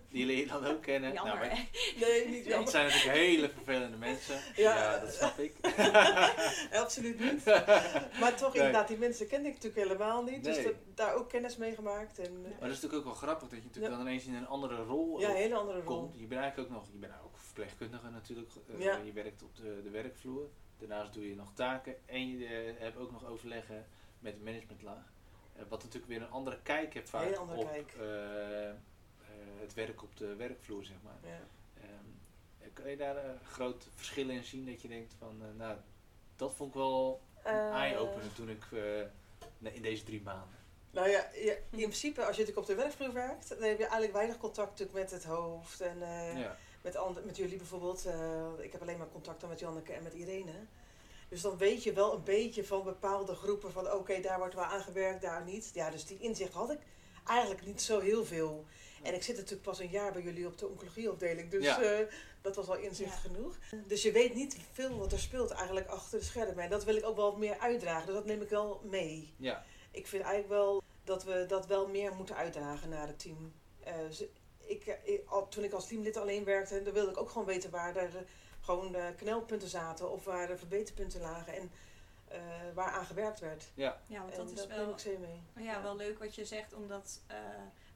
Die 0.09 0.25
leer 0.25 0.37
je 0.37 0.47
dan 0.47 0.65
ook 0.65 0.81
kennen. 0.81 1.13
Jammer, 1.13 1.35
Nou, 1.35 1.47
maar? 1.47 1.67
Nee, 1.99 2.27
niet 2.27 2.53
het 2.53 2.69
zijn 2.69 2.85
natuurlijk 2.87 3.17
hele 3.17 3.49
vervelende 3.49 3.97
mensen. 3.97 4.39
Ja. 4.55 4.75
Ja, 4.75 4.99
dat 4.99 5.13
snap 5.13 5.37
ik. 5.39 5.55
Absoluut 6.83 7.19
niet. 7.19 7.45
Maar 8.19 8.35
toch, 8.37 8.53
Nee. 8.53 8.63
inderdaad, 8.65 8.87
die 8.87 8.97
mensen 8.97 9.27
ken 9.27 9.45
ik 9.45 9.53
natuurlijk 9.53 9.87
helemaal 9.87 10.23
niet. 10.23 10.43
Dus 10.43 10.55
Nee. 10.55 10.65
dat, 10.65 10.73
daar 10.95 11.13
ook 11.15 11.29
kennis 11.29 11.57
mee 11.57 11.75
gemaakt. 11.75 12.19
En, 12.19 12.41
Maar 12.41 12.49
dat 12.59 12.69
is 12.69 12.81
natuurlijk 12.81 12.93
ook 12.95 13.03
wel 13.03 13.13
grappig 13.13 13.47
dat 13.49 13.57
je 13.57 13.65
natuurlijk 13.65 13.93
Ja. 13.93 13.97
dan 13.99 14.07
ineens 14.07 14.25
in 14.25 14.33
een 14.33 14.47
andere 14.47 14.83
rol 14.83 15.19
ja, 15.19 15.29
hele 15.29 15.55
andere 15.55 15.81
rol. 15.81 15.97
komt. 15.99 16.19
Je 16.19 16.25
bent 16.27 16.41
eigenlijk 16.41 16.69
ook 16.71 16.75
nog, 16.75 16.78
je 16.91 16.97
bent 16.97 17.13
ook 17.23 17.37
verpleegkundige 17.37 18.09
natuurlijk. 18.09 18.51
eh, 18.67 18.79
Ja. 18.79 18.97
Je 18.97 19.11
werkt 19.11 19.43
op 19.43 19.55
de, 19.55 19.81
de 19.83 19.89
werkvloer. 19.89 20.49
Daarnaast 20.77 21.13
doe 21.13 21.27
je 21.29 21.35
nog 21.35 21.53
taken 21.53 21.95
en 22.05 22.37
je 22.37 22.45
eh, 22.45 22.81
hebt 22.81 22.97
ook 22.97 23.11
nog 23.11 23.25
overleggen 23.25 23.85
met 24.19 24.35
de 24.37 24.43
managementlaag. 24.43 25.11
Eh, 25.55 25.63
wat 25.69 25.83
natuurlijk 25.83 26.11
weer 26.11 26.21
een 26.21 26.31
andere 26.31 26.59
kijk 26.61 26.93
heeft 26.93 27.09
vaak 27.09 27.39
op 27.39 27.67
kijk. 27.67 27.93
het 29.59 29.73
werk 29.73 30.03
op 30.03 30.17
de 30.17 30.35
werkvloer, 30.35 30.83
zeg 30.83 30.97
maar. 31.03 31.31
Ja. 31.31 31.39
Ehm, 31.81 32.73
kan 32.73 32.89
je 32.89 32.97
daar 32.97 33.25
een 33.25 33.39
groot 33.45 33.87
verschil 33.95 34.29
in 34.29 34.43
zien 34.43 34.65
dat 34.65 34.81
je 34.81 34.87
denkt 34.87 35.15
van, 35.17 35.41
nou, 35.57 35.77
dat 36.35 36.53
vond 36.53 36.69
ik 36.69 36.75
wel 36.75 37.21
een 37.43 37.71
eye-opener 37.71 38.33
toen 38.33 38.49
ik 38.49 38.65
in 39.73 39.81
deze 39.81 40.03
drie 40.03 40.21
maanden. 40.21 40.57
Nou 40.91 41.09
ja, 41.09 41.27
ja, 41.33 41.53
in 41.53 41.67
principe 41.69 42.25
als 42.25 42.35
je 42.35 42.41
natuurlijk 42.41 42.57
op 42.57 42.65
de 42.65 42.75
werkvloer 42.75 43.13
werkt, 43.13 43.49
dan 43.49 43.61
heb 43.61 43.77
je 43.77 43.83
eigenlijk 43.83 44.13
weinig 44.13 44.37
contact 44.37 44.69
natuurlijk 44.69 44.97
met 44.97 45.11
het 45.11 45.23
hoofd 45.23 45.81
en 45.81 45.99
Ja. 46.39 46.57
Met, 46.93 46.97
ander, 47.01 47.25
met 47.25 47.37
jullie 47.37 47.57
bijvoorbeeld. 47.57 48.05
eh, 48.05 48.47
ik 48.57 48.71
heb 48.71 48.81
alleen 48.81 48.97
maar 48.97 49.09
contact 49.11 49.39
dan 49.39 49.49
met 49.49 49.59
Janneke 49.59 49.93
en 49.93 50.03
met 50.03 50.13
Irene. 50.13 50.53
Dus 51.29 51.41
dan 51.41 51.57
weet 51.57 51.83
je 51.83 51.93
wel 51.93 52.13
een 52.13 52.23
beetje 52.23 52.65
van 52.65 52.83
bepaalde 52.83 53.35
groepen 53.35 53.71
van 53.71 53.91
oké, 53.91 54.19
daar 54.21 54.37
wordt 54.37 54.53
wel 54.55 54.63
aan 54.63 54.81
gewerkt, 54.81 55.21
daar 55.21 55.43
niet. 55.45 55.71
Ja, 55.73 55.89
dus 55.89 56.05
die 56.05 56.17
inzicht 56.19 56.53
had 56.53 56.71
ik 56.71 56.79
eigenlijk 57.25 57.65
niet 57.65 57.81
zo 57.81 57.99
heel 57.99 58.25
veel. 58.25 58.65
En 59.03 59.13
ik 59.13 59.23
zit 59.23 59.35
natuurlijk 59.35 59.61
pas 59.63 59.79
een 59.79 59.89
jaar 59.89 60.11
bij 60.11 60.21
jullie 60.21 60.47
op 60.47 60.57
de 60.57 60.67
oncologieafdeling, 60.67 61.51
dus 61.51 61.65
Ja. 61.65 61.81
eh, 61.81 62.05
dat 62.41 62.55
was 62.55 62.67
al 62.69 62.77
inzicht 62.77 63.11
Ja. 63.11 63.17
genoeg. 63.17 63.55
Dus 63.87 64.01
je 64.01 64.11
weet 64.11 64.33
niet 64.33 64.57
veel 64.71 64.97
wat 64.97 65.11
er 65.11 65.19
speelt 65.19 65.51
eigenlijk 65.51 65.87
achter 65.87 66.19
de 66.19 66.25
schermen. 66.25 66.63
En 66.63 66.69
dat 66.69 66.83
wil 66.83 66.95
ik 66.95 67.05
ook 67.05 67.15
wel 67.15 67.37
meer 67.37 67.57
uitdragen, 67.59 68.05
dus 68.05 68.15
dat 68.15 68.25
neem 68.25 68.41
ik 68.41 68.49
wel 68.49 68.81
mee 68.83 69.33
Ja, 69.37 69.63
ik 69.91 70.07
vind 70.07 70.23
eigenlijk 70.23 70.53
wel 70.53 70.83
dat 71.03 71.23
we 71.23 71.45
dat 71.47 71.65
wel 71.67 71.87
meer 71.87 72.13
moeten 72.15 72.35
uitdragen 72.35 72.89
naar 72.89 73.07
het 73.07 73.19
team. 73.19 73.53
Eh, 73.83 73.93
ik, 74.69 74.85
eh, 74.85 75.13
ik- 75.13 75.23
al, 75.27 75.47
toen 75.47 75.63
ik 75.63 75.73
als 75.73 75.87
teamlid 75.87 76.17
alleen 76.17 76.43
werkte, 76.43 76.81
dan 76.83 76.93
wilde 76.93 77.11
ik 77.11 77.17
ook 77.17 77.29
gewoon 77.29 77.47
weten 77.47 77.69
waar 77.71 77.95
er 77.95 78.15
eh, 78.15 78.21
gewoon 78.61 78.95
eh, 78.95 79.05
knelpunten 79.17 79.69
zaten 79.69 80.11
of 80.11 80.25
waar 80.25 80.49
er 80.49 80.57
verbeterpunten 80.57 81.21
lagen 81.21 81.53
en 81.55 81.71
eh, 82.27 82.39
waar 82.73 82.91
aan 82.91 83.05
gewerkt 83.05 83.39
werd. 83.39 83.71
ja, 83.73 84.01
Ja, 84.07 84.19
want 84.21 84.31
en 84.31 84.37
dat 84.37 84.49
is 84.51 84.55
dat 84.55 84.67
wel, 84.67 84.89
ik 84.89 85.19
mee. 85.19 85.63
ja, 85.65 85.81
wel 85.81 85.95
leuk 85.95 86.19
wat 86.19 86.35
je 86.35 86.45
zegt, 86.45 86.73
omdat 86.73 87.21
eh, 87.27 87.37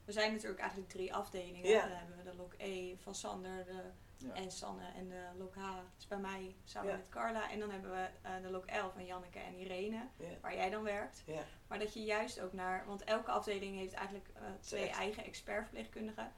we 0.04 0.12
zijn 0.12 0.32
natuurlijk 0.32 0.60
eigenlijk 0.60 0.90
drie 0.90 1.14
afdelingen. 1.14 1.68
Ja. 1.68 1.80
Dan 1.80 1.96
hebben 1.96 2.16
we 2.16 2.30
de 2.30 2.36
lok 2.36 2.52
E 2.58 2.96
van 3.02 3.14
Sander 3.14 3.64
de, 3.64 3.82
ja. 4.16 4.34
en 4.34 4.50
Sanne 4.50 4.86
en 4.96 5.08
de 5.08 5.22
lok 5.38 5.54
H 5.54 5.78
is 5.98 6.06
bij 6.06 6.18
mij 6.18 6.54
samen 6.64 6.90
Ja. 6.90 6.96
met 6.96 7.08
Carla. 7.08 7.50
En 7.50 7.58
dan 7.60 7.70
hebben 7.70 7.90
we 7.90 8.08
eh, 8.22 8.32
de 8.42 8.50
lok 8.50 8.64
L 8.70 8.88
van 8.92 9.04
Janneke 9.06 9.38
en 9.38 9.54
Irene, 9.54 10.06
Ja. 10.16 10.26
waar 10.40 10.54
jij 10.54 10.70
dan 10.70 10.82
werkt. 10.82 11.22
Ja. 11.26 11.42
Maar 11.68 11.78
dat 11.78 11.94
je 11.94 12.04
juist 12.04 12.40
ook 12.40 12.52
naar, 12.52 12.84
want 12.86 13.04
elke 13.04 13.30
afdeling 13.30 13.76
heeft 13.76 13.92
eigenlijk 13.94 14.28
twee 14.60 14.88
eigen 14.88 15.24
expertverpleegkundigen. 15.24 16.32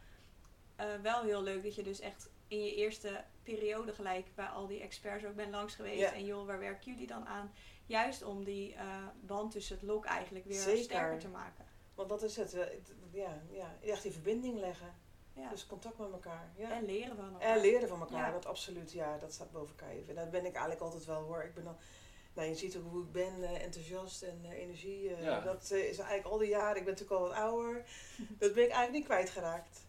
Eh, 0.76 0.86
wel 1.02 1.22
heel 1.22 1.42
leuk 1.42 1.62
dat 1.62 1.74
je 1.74 1.82
dus 1.82 2.00
echt 2.00 2.28
in 2.48 2.64
je 2.64 2.74
eerste 2.74 3.24
periode 3.42 3.92
gelijk 3.92 4.26
bij 4.34 4.46
al 4.46 4.66
die 4.66 4.80
experts 4.80 5.24
ook 5.24 5.34
bent 5.34 5.50
langs 5.50 5.74
geweest. 5.74 6.00
Ja. 6.00 6.12
En 6.12 6.24
joh, 6.24 6.46
waar 6.46 6.58
werken 6.58 6.92
jullie 6.92 7.06
dan 7.06 7.26
aan? 7.26 7.52
Juist 7.86 8.22
om 8.22 8.44
die 8.44 8.74
eh, 8.74 9.06
band 9.20 9.50
tussen 9.52 9.76
het 9.76 9.84
lok 9.84 10.04
eigenlijk 10.04 10.44
weer 10.44 10.60
Zeker. 10.60 10.82
sterker 10.82 11.18
te 11.18 11.28
maken. 11.28 11.64
Want 11.94 12.08
dat 12.08 12.22
is 12.22 12.36
het. 12.36 12.54
eh, 12.54 12.60
het- 12.60 12.92
ja, 13.12 13.42
ja, 13.50 13.74
echt 13.84 14.02
die 14.02 14.12
verbinding 14.12 14.58
leggen. 14.58 14.94
Ja. 15.32 15.50
Dus 15.50 15.66
contact 15.66 15.98
met 15.98 16.12
elkaar. 16.12 16.52
Ja. 16.56 16.70
En 16.70 16.84
leren 16.84 17.16
van 17.16 17.32
elkaar. 17.32 17.54
En 17.56 17.60
leren 17.60 17.88
van 17.88 18.00
elkaar, 18.00 18.26
Ja. 18.26 18.32
dat 18.32 18.46
absoluut, 18.46 18.92
ja, 18.92 19.18
dat 19.18 19.32
staat 19.32 19.52
boven 19.52 19.76
kijf. 19.76 20.08
En 20.08 20.14
daar 20.14 20.28
ben 20.28 20.40
ik 20.44 20.52
eigenlijk 20.52 20.80
altijd 20.80 21.04
wel 21.04 21.22
hoor. 21.22 21.42
Ik 21.42 21.54
ben 21.54 21.66
al 21.66 21.76
nou, 22.34 22.48
je 22.48 22.54
ziet 22.54 22.76
ook 22.76 22.90
hoe 22.90 23.02
ik 23.04 23.12
ben, 23.12 23.42
enthousiast 23.60 24.22
en 24.22 24.44
energie. 24.44 25.14
eh, 25.14 25.22
Ja. 25.22 25.40
Dat 25.40 25.70
eh, 25.70 25.78
is 25.78 25.98
eigenlijk 25.98 26.26
al 26.28 26.38
die 26.38 26.48
jaren. 26.48 26.76
Ik 26.76 26.84
ben 26.84 26.92
natuurlijk 26.92 27.20
al 27.20 27.28
wat 27.28 27.36
ouder. 27.36 27.74
dat 28.38 28.54
ben 28.54 28.64
ik 28.64 28.70
eigenlijk 28.70 28.92
niet 28.92 29.04
kwijtgeraakt. 29.04 29.85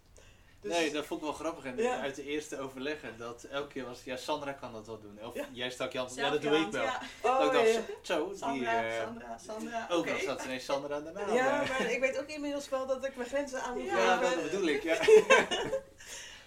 Dus, 0.67 0.77
nee, 0.77 0.91
dat 0.91 1.05
vond 1.05 1.19
ik 1.19 1.25
wel 1.25 1.35
grappig. 1.35 1.65
En 1.65 1.77
Ja. 1.77 1.99
uit 2.01 2.15
de 2.15 2.23
eerste 2.23 2.59
overleggen, 2.59 3.17
dat 3.17 3.43
elke 3.43 3.67
keer 3.67 3.85
was, 3.85 4.03
ja, 4.03 4.15
Sandra 4.15 4.51
kan 4.53 4.73
dat 4.73 4.85
wel 4.85 4.99
doen. 4.99 5.19
Of 5.25 5.33
Ja. 5.35 5.45
jij 5.51 5.69
stak 5.69 5.91
je 5.91 5.97
hand, 5.97 6.15
ja, 6.15 6.29
dat 6.29 6.41
doe 6.41 6.55
ik 6.57 6.71
wel. 6.71 6.83
Ja. 6.83 7.01
oh, 7.23 7.45
ik 7.45 7.51
dacht, 7.51 7.89
zo, 8.01 8.27
die... 8.29 8.37
Sandra, 8.37 8.83
eh, 8.83 9.03
Sandra, 9.03 9.37
Sandra. 9.37 9.87
ook 9.91 9.99
Oké. 9.99 10.11
nog 10.11 10.21
zat 10.21 10.43
ineens 10.43 10.65
Sandra 10.65 10.95
aan 10.95 11.03
de 11.03 11.11
naam. 11.11 11.33
Ja, 11.33 11.61
eh. 11.61 11.69
maar 11.69 11.91
ik 11.91 11.99
weet 11.99 12.19
ook 12.19 12.27
inmiddels 12.27 12.69
wel 12.69 12.85
dat 12.87 13.05
ik 13.05 13.15
mijn 13.15 13.29
grenzen 13.29 13.61
aan 13.61 13.77
moet 13.77 13.85
Ja, 13.85 14.19
dat 14.19 14.43
bedoel 14.43 14.67
ik, 14.67 14.83
ja. 14.83 14.97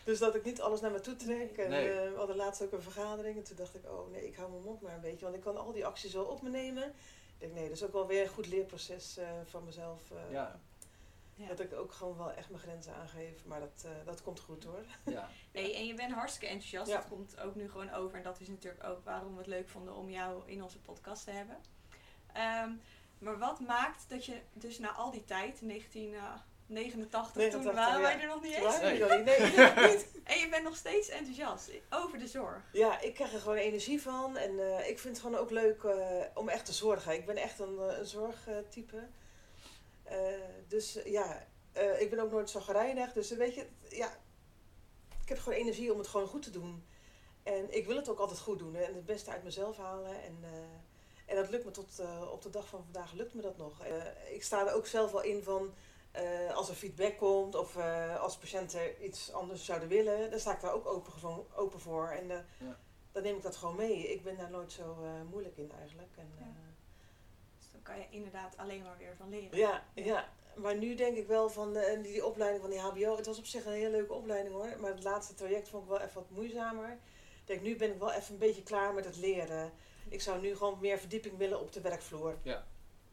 Dus 0.05 0.19
dat 0.19 0.35
ik 0.35 0.45
niet 0.45 0.61
alles 0.61 0.81
naar 0.81 0.91
me 0.91 1.01
toe 1.01 1.17
trek. 1.17 1.57
En 1.57 1.71
Nee. 1.71 1.89
eh, 1.91 2.11
we 2.11 2.17
hadden 2.17 2.37
laatst 2.37 2.63
ook 2.63 2.73
een 2.73 2.83
vergadering. 2.83 3.37
En 3.37 3.43
toen 3.45 3.57
dacht 3.57 3.75
ik, 3.75 3.85
oh 3.91 4.11
nee, 4.11 4.27
ik 4.27 4.37
hou 4.37 4.51
mijn 4.51 4.63
mond 4.63 4.81
maar 4.81 4.95
een 4.95 5.01
beetje. 5.01 5.25
Want 5.25 5.37
ik 5.37 5.43
kan 5.43 5.57
al 5.57 5.73
die 5.73 5.87
acties 5.87 6.13
wel 6.13 6.25
op 6.25 6.43
me 6.43 6.49
nemen. 6.49 6.85
Ik 6.85 6.93
denk, 7.39 7.53
nee, 7.55 7.65
dat 7.69 7.77
is 7.77 7.85
ook 7.85 7.93
wel 7.93 8.07
weer 8.07 8.23
een 8.23 8.29
goed 8.29 8.47
leerproces 8.47 9.17
eh, 9.19 9.27
van 9.51 9.65
mezelf. 9.65 10.01
eh, 10.11 10.33
Ja, 10.33 10.61
Ja. 11.41 11.49
Dat 11.49 11.61
ik 11.61 11.73
ook 11.73 11.93
gewoon 11.93 12.17
wel 12.17 12.33
echt 12.33 12.51
mijn 12.51 12.63
grenzen 12.63 12.95
aangeef. 12.95 13.45
Maar 13.45 13.61
dat, 13.61 13.85
eh, 13.85 13.91
dat 14.05 14.23
komt 14.23 14.41
goed 14.41 14.65
hoor. 14.65 14.85
ja. 15.05 15.29
Nee, 15.53 15.75
en 15.75 15.87
je 15.87 15.95
bent 15.95 16.13
hartstikke 16.13 16.47
enthousiast. 16.47 16.91
Ja. 16.91 16.97
Dat 16.97 17.09
komt 17.09 17.41
ook 17.41 17.55
nu 17.55 17.71
gewoon 17.71 17.93
over. 17.93 18.17
En 18.17 18.23
dat 18.23 18.41
is 18.41 18.49
natuurlijk 18.49 18.85
ook 18.85 19.05
waarom 19.05 19.33
we 19.33 19.39
het 19.39 19.47
leuk 19.47 19.69
vonden 19.69 19.95
om 19.95 20.11
jou 20.11 20.43
in 20.47 20.63
onze 20.63 20.81
podcast 20.81 21.25
te 21.25 21.31
hebben. 21.31 21.57
Ehm, 22.33 22.71
maar 23.19 23.39
wat 23.39 23.61
maakt 23.61 24.05
dat 24.09 24.25
je 24.25 24.41
dus 24.53 24.79
na 24.79 24.93
al 24.93 25.11
die 25.11 25.25
tijd, 25.25 25.61
1989, 25.61 27.33
toen 27.33 27.43
89, 27.45 27.75
waren 27.75 28.01
wij 28.01 28.21
er 28.21 28.27
nog 28.29 28.43
niet 28.43 28.55
Toen 28.55 28.67
eens. 28.67 28.81
Nee. 28.81 28.99
Nee, 29.25 29.91
niet. 29.91 30.07
En 30.25 30.39
je 30.39 30.49
bent 30.51 30.63
nog 30.63 30.77
steeds 30.77 31.09
enthousiast 31.09 31.71
over 31.91 32.19
de 32.19 32.27
zorg. 32.27 32.63
Ja, 32.73 33.01
ik 33.01 33.15
krijg 33.15 33.33
er 33.33 33.41
gewoon 33.41 33.57
energie 33.57 34.03
van. 34.03 34.37
En 34.37 34.59
eh, 34.59 34.89
ik 34.89 34.99
vind 34.99 35.17
het 35.17 35.27
gewoon 35.27 35.41
ook 35.41 35.51
leuk 35.51 35.83
eh, 35.83 36.25
om 36.35 36.49
echt 36.49 36.65
te 36.65 36.73
zorgen. 36.73 37.13
Ik 37.13 37.27
ben 37.27 37.37
echt 37.37 37.59
een, 37.59 37.79
eh, 37.79 37.99
een 37.99 38.07
zorgtype. 38.07 39.09
Eh, 40.11 40.19
dus 40.69 40.99
ja, 41.05 41.47
eh, 41.73 42.01
ik 42.01 42.11
ben 42.11 42.19
ook 42.19 42.31
nooit 42.31 42.51
zagrijnig. 42.51 43.13
Dus 43.13 43.31
eh, 43.31 43.39
weet 43.39 43.55
je, 43.55 43.67
ja, 43.89 44.17
ik 45.23 45.29
heb 45.29 45.39
gewoon 45.39 45.59
energie 45.59 45.93
om 45.93 45.99
het 45.99 46.09
gewoon 46.09 46.27
goed 46.27 46.43
te 46.43 46.51
doen. 46.51 46.85
En 47.43 47.77
ik 47.77 47.87
wil 47.87 47.97
het 47.97 48.09
ook 48.09 48.19
altijd 48.19 48.39
goed 48.41 48.59
doen. 48.59 48.75
Hè, 48.75 48.83
en 48.83 48.95
het 48.95 49.07
beste 49.07 49.31
uit 49.31 49.45
mezelf 49.45 49.77
halen. 49.77 50.23
En, 50.23 50.39
eh, 50.43 50.51
en 51.27 51.37
dat 51.37 51.51
lukt 51.51 51.65
me 51.65 51.71
tot 51.71 51.99
eh, 51.99 52.29
op 52.33 52.43
de 52.43 52.51
dag 52.51 52.69
van 52.69 52.83
vandaag 52.83 53.13
lukt 53.13 53.35
me 53.35 53.43
dat 53.43 53.57
nog. 53.57 53.81
Eh, 53.85 54.35
ik 54.35 54.43
sta 54.43 54.67
er 54.69 54.75
ook 54.75 54.87
zelf 54.87 55.11
wel 55.13 55.23
in 55.23 55.43
van... 55.43 55.75
eh, 56.11 56.55
als 56.57 56.69
er 56.69 56.75
feedback 56.75 57.17
komt 57.19 57.55
of 57.55 57.77
eh, 57.77 58.21
als 58.21 58.37
patiënten 58.39 59.05
iets 59.05 59.33
anders 59.33 59.65
zouden 59.65 59.89
willen, 59.89 60.31
dan 60.31 60.41
sta 60.41 60.55
ik 60.55 60.61
daar 60.61 60.73
ook 60.73 60.87
open, 60.87 61.13
gewoon 61.13 61.47
open 61.55 61.81
voor. 61.81 62.09
En 62.09 62.31
eh, 62.31 62.37
Ja. 62.59 62.79
dan 63.13 63.23
neem 63.23 63.37
ik 63.37 63.43
dat 63.43 63.57
gewoon 63.57 63.77
mee. 63.77 64.13
Ik 64.13 64.23
ben 64.23 64.37
daar 64.37 64.51
nooit 64.51 64.73
zo 64.73 64.97
eh, 65.03 65.23
moeilijk 65.31 65.57
in 65.57 65.73
eigenlijk. 65.79 66.17
En, 66.17 66.33
Ja. 66.39 66.45
Daar 67.91 67.99
kan 67.99 68.09
je 68.11 68.17
inderdaad 68.17 68.57
alleen 68.57 68.83
maar 68.83 68.97
weer 68.99 69.17
van 69.17 69.29
leren. 69.29 69.59
ja, 69.59 69.85
ja, 69.95 70.29
maar 70.55 70.77
nu 70.77 70.95
denk 70.95 71.17
ik 71.17 71.27
wel 71.27 71.49
van 71.51 71.77
eh, 71.77 72.03
die, 72.03 72.13
die 72.13 72.27
opleiding 72.27 72.61
van 72.63 72.71
die 72.71 72.81
HBO. 72.81 73.17
Het 73.17 73.27
was 73.27 73.39
op 73.39 73.47
zich 73.47 73.65
een 73.65 73.73
hele 73.73 73.91
leuke 73.91 74.13
opleiding 74.13 74.55
hoor. 74.55 74.77
Maar 74.81 74.91
het 74.91 75.03
laatste 75.05 75.35
traject 75.35 75.69
vond 75.69 75.83
ik 75.83 75.89
wel 75.89 76.01
even 76.01 76.15
wat 76.15 76.31
moeizamer. 76.31 76.91
Ik 77.41 77.47
denk, 77.47 77.63
nu 77.63 77.77
ben 77.77 77.93
ik 77.93 77.99
wel 77.99 78.13
even 78.13 78.33
een 78.33 78.39
beetje 78.39 78.63
klaar 78.63 78.95
met 78.95 79.05
het 79.05 79.17
leren. 79.17 79.73
Ik 80.09 80.21
zou 80.21 80.41
nu 80.41 80.57
gewoon 80.57 80.79
meer 80.81 80.99
verdieping 80.99 81.37
willen 81.39 81.61
op 81.61 81.73
de 81.73 81.81
werkvloer. 81.81 82.37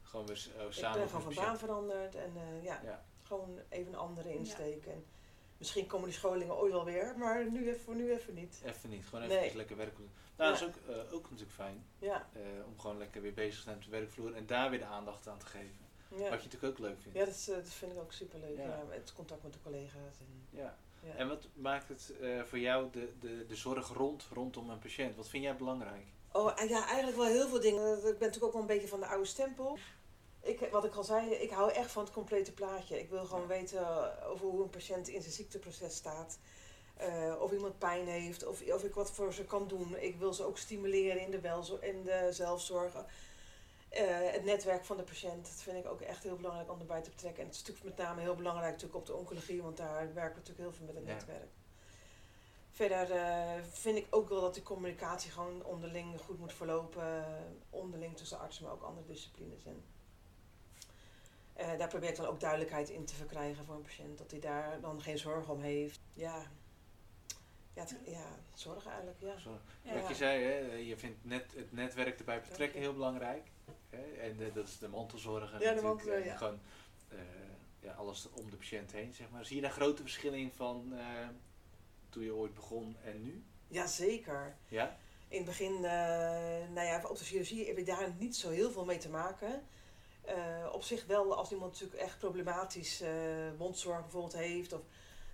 Gewoon 0.04 0.26
weer 0.26 0.38
s- 0.38 0.50
oh, 0.60 0.66
ik 0.66 0.72
samen 0.72 1.00
ben 1.00 1.10
voor 1.10 1.20
gewoon 1.20 1.34
van 1.36 1.44
baan 1.44 1.58
veranderd. 1.58 2.16
En 2.16 2.32
eh, 2.36 2.64
ja, 2.64 2.82
Ja. 2.84 3.04
gewoon 3.24 3.60
even 3.70 3.88
een 3.94 4.00
andere 4.00 4.34
insteek. 4.34 4.86
En 4.86 5.06
misschien 5.58 5.88
komen 5.88 6.08
die 6.10 6.18
scholingen 6.18 6.56
ooit 6.58 6.72
wel 6.72 6.86
weer. 6.86 7.14
Maar 7.18 7.52
nu 7.52 7.68
even, 7.70 7.82
voor 7.82 7.96
nu 7.96 8.12
even 8.12 8.34
niet. 8.34 8.62
Even 8.66 8.90
niet, 8.90 9.06
gewoon 9.06 9.24
even 9.24 9.36
Nee. 9.36 9.56
lekker 9.56 9.78
werken. 9.78 10.10
Nou, 10.38 10.52
dat 10.52 10.62
is 10.62 10.68
ook, 10.68 10.76
eh, 10.96 11.14
ook 11.14 11.24
natuurlijk 11.24 11.52
fijn. 11.52 11.86
Ja, 12.00 12.28
eh, 12.34 12.42
om 12.68 12.80
gewoon 12.80 12.98
lekker 12.98 13.22
weer 13.22 13.34
bezig 13.34 13.56
te 13.58 13.62
zijn 13.62 13.76
op 13.76 13.84
de 13.84 13.90
werkvloer 13.90 14.34
en 14.36 14.46
daar 14.46 14.70
weer 14.70 14.80
de 14.80 14.86
aandacht 14.86 15.28
aan 15.28 15.38
te 15.40 15.46
geven. 15.46 15.86
ja. 16.10 16.18
Wat 16.30 16.44
je 16.44 16.50
natuurlijk 16.50 16.64
ook 16.64 16.80
leuk 16.80 17.02
vindt. 17.02 17.18
ja 17.18 17.26
dat, 17.26 17.34
is, 17.34 17.50
eh, 17.50 17.56
dat 17.56 17.70
vind 17.70 17.92
ik 17.92 17.98
ook 18.00 18.12
superleuk. 18.14 18.58
Ja. 18.58 18.84
Het 18.90 19.14
contact 19.14 19.44
met 19.44 19.54
de 19.54 19.60
collega's. 19.64 20.20
En, 20.20 20.48
Ja. 20.50 20.78
ja. 21.04 21.14
En 21.16 21.28
wat 21.28 21.48
maakt 21.54 21.88
het 21.90 22.14
voor 22.44 22.60
jou 22.60 22.92
de, 22.92 23.14
de, 23.20 23.46
de 23.48 23.56
zorg 23.56 23.88
rond, 23.88 24.28
rondom 24.34 24.70
een 24.70 24.80
patiënt? 24.80 25.16
Wat 25.16 25.30
vind 25.30 25.44
jij 25.44 25.56
belangrijk? 25.56 26.06
Oh 26.32 26.52
ja, 26.68 26.86
eigenlijk 26.88 27.18
wel 27.18 27.26
heel 27.26 27.48
veel 27.48 27.60
dingen. 27.62 27.98
Ik 27.98 28.02
ben 28.04 28.12
natuurlijk 28.20 28.44
ook 28.44 28.52
wel 28.54 28.62
een 28.62 28.68
beetje 28.68 28.88
van 28.88 29.00
de 29.00 29.06
oude 29.08 29.26
stempel. 29.26 29.78
Ik, 30.48 30.68
wat 30.72 30.86
ik 30.86 30.96
al 30.96 31.04
zei, 31.04 31.30
ik 31.32 31.50
hou 31.50 31.72
echt 31.72 31.92
van 31.92 32.04
het 32.04 32.14
complete 32.14 32.54
plaatje. 32.54 33.00
Ik 33.00 33.10
wil 33.10 33.26
gewoon 33.26 33.48
weten 33.48 33.80
eh, 33.80 34.30
over 34.30 34.46
hoe 34.48 34.64
een 34.64 34.70
patiënt 34.70 35.08
in 35.08 35.22
zijn 35.22 35.34
ziekteproces 35.34 35.96
staat. 35.96 36.40
Eh, 36.98 37.34
of 37.40 37.52
iemand 37.52 37.78
pijn 37.80 38.08
heeft, 38.08 38.46
of, 38.46 38.62
of 38.62 38.84
ik 38.84 38.94
wat 38.94 39.12
voor 39.12 39.34
ze 39.34 39.44
kan 39.46 39.68
doen. 39.68 39.98
Ik 39.98 40.16
wil 40.16 40.34
ze 40.34 40.44
ook 40.44 40.58
stimuleren 40.58 41.22
in 41.22 41.32
de, 41.32 41.78
in 41.82 42.04
de 42.04 42.28
zelfzorg. 42.32 42.94
Eh, 43.90 44.06
het 44.32 44.44
netwerk 44.44 44.86
van 44.86 44.98
de 44.98 45.04
patiënt, 45.04 45.46
dat 45.46 45.62
vind 45.62 45.78
ik 45.86 45.92
ook 45.92 46.02
echt 46.02 46.24
heel 46.24 46.36
belangrijk 46.36 46.72
om 46.72 46.80
erbij 46.80 47.02
te 47.02 47.10
betrekken. 47.10 47.42
En 47.42 47.48
het 47.48 47.56
is 47.56 47.62
natuurlijk 47.64 47.96
met 47.96 48.06
name 48.06 48.22
heel 48.22 48.36
belangrijk 48.36 48.72
natuurlijk 48.72 49.00
op 49.00 49.06
de 49.06 49.16
oncologie, 49.16 49.62
want 49.62 49.78
daar 49.78 50.14
werken 50.14 50.42
we 50.44 50.50
natuurlijk 50.50 50.60
heel 50.60 50.74
veel 50.74 50.86
met 50.86 50.96
het 50.96 51.06
Ja. 51.06 51.14
netwerk. 51.14 51.50
Verder 52.72 53.08
vind 53.72 53.98
ik 53.98 54.08
ook 54.10 54.30
wel 54.30 54.42
dat 54.42 54.54
die 54.54 54.64
communicatie 54.64 55.32
gewoon 55.32 55.64
onderling 55.66 56.22
goed 56.22 56.40
moet 56.40 56.54
verlopen. 56.54 57.26
onderling 57.70 58.18
tussen 58.18 58.40
artsen, 58.40 58.64
maar 58.64 58.74
ook 58.74 58.84
andere 58.84 59.08
disciplines. 59.08 59.66
En, 59.66 59.84
eh, 61.58 61.78
daar 61.78 61.88
probeer 61.88 62.10
ik 62.10 62.16
dan 62.16 62.26
ook 62.26 62.40
duidelijkheid 62.40 62.90
in 62.90 63.06
te 63.06 63.16
verkrijgen 63.16 63.66
voor 63.66 63.76
een 63.76 63.82
patiënt. 63.82 64.18
Dat 64.18 64.32
hij 64.32 64.40
daar 64.40 64.80
dan 64.82 65.02
geen 65.02 65.18
zorgen 65.18 65.54
om 65.54 65.62
heeft. 65.62 66.00
Ja, 66.14 66.42
ja, 67.74 67.82
het- 67.82 67.96
ja 68.06 68.26
zorgen 68.54 68.92
eigenlijk, 68.92 69.20
ja. 69.20 69.36
Wat 69.94 70.08
je 70.08 70.16
zei, 70.16 70.44
hè, 70.44 70.74
je 70.76 70.98
vindt 70.98 71.26
net, 71.26 71.54
het 71.56 71.72
netwerk 71.72 72.20
erbij 72.20 72.42
betrekken 72.42 72.80
heel 72.80 72.94
belangrijk. 72.94 73.48
Hè? 73.90 74.12
En 74.20 74.40
eh, 74.48 74.54
dat 74.54 74.68
is 74.68 74.78
de 74.80 74.88
mantelzorg. 74.88 75.52
en 75.54 75.60
Ja, 75.60 75.60
de 75.60 75.66
natuurlijk, 75.66 75.84
mantelzorg, 75.88 76.20
eh, 76.20 76.26
ja. 76.26 76.36
Gewoon 76.38 76.60
eh, 77.10 77.18
ja, 77.80 77.94
alles 77.94 78.30
om 78.32 78.50
de 78.50 78.56
patiënt 78.58 78.92
heen, 78.92 79.14
zeg 79.14 79.30
maar. 79.30 79.46
Zie 79.46 79.56
je 79.56 79.62
daar 79.62 79.72
grote 79.72 80.02
verschillen 80.02 80.40
in 80.40 80.52
van 80.56 80.94
eh, 80.98 81.28
toen 82.10 82.24
je 82.24 82.34
ooit 82.34 82.54
begon 82.54 82.96
en 83.04 83.24
nu? 83.24 83.44
Jazeker. 83.68 84.56
Ja? 84.68 84.98
In 85.28 85.38
het 85.38 85.46
begin, 85.46 85.76
eh, 85.76 85.82
nou 86.74 86.82
ja, 86.82 87.04
op 87.08 87.18
de 87.18 87.24
chirurgie 87.24 87.68
heb 87.68 87.78
je 87.78 87.84
daar 87.84 88.14
niet 88.18 88.36
zo 88.36 88.50
heel 88.50 88.72
veel 88.72 88.86
mee 88.86 88.98
te 88.98 89.10
maken. 89.10 89.64
Eh, 90.28 90.74
op 90.74 90.84
zich 90.84 91.06
wel, 91.06 91.36
als 91.36 91.52
iemand 91.52 91.72
natuurlijk 91.72 92.00
echt 92.00 92.20
problematisch 92.20 93.02
eh 93.02 93.10
mondzorg 93.58 94.02
bijvoorbeeld 94.02 94.36
heeft, 94.36 94.74
of, 94.74 94.82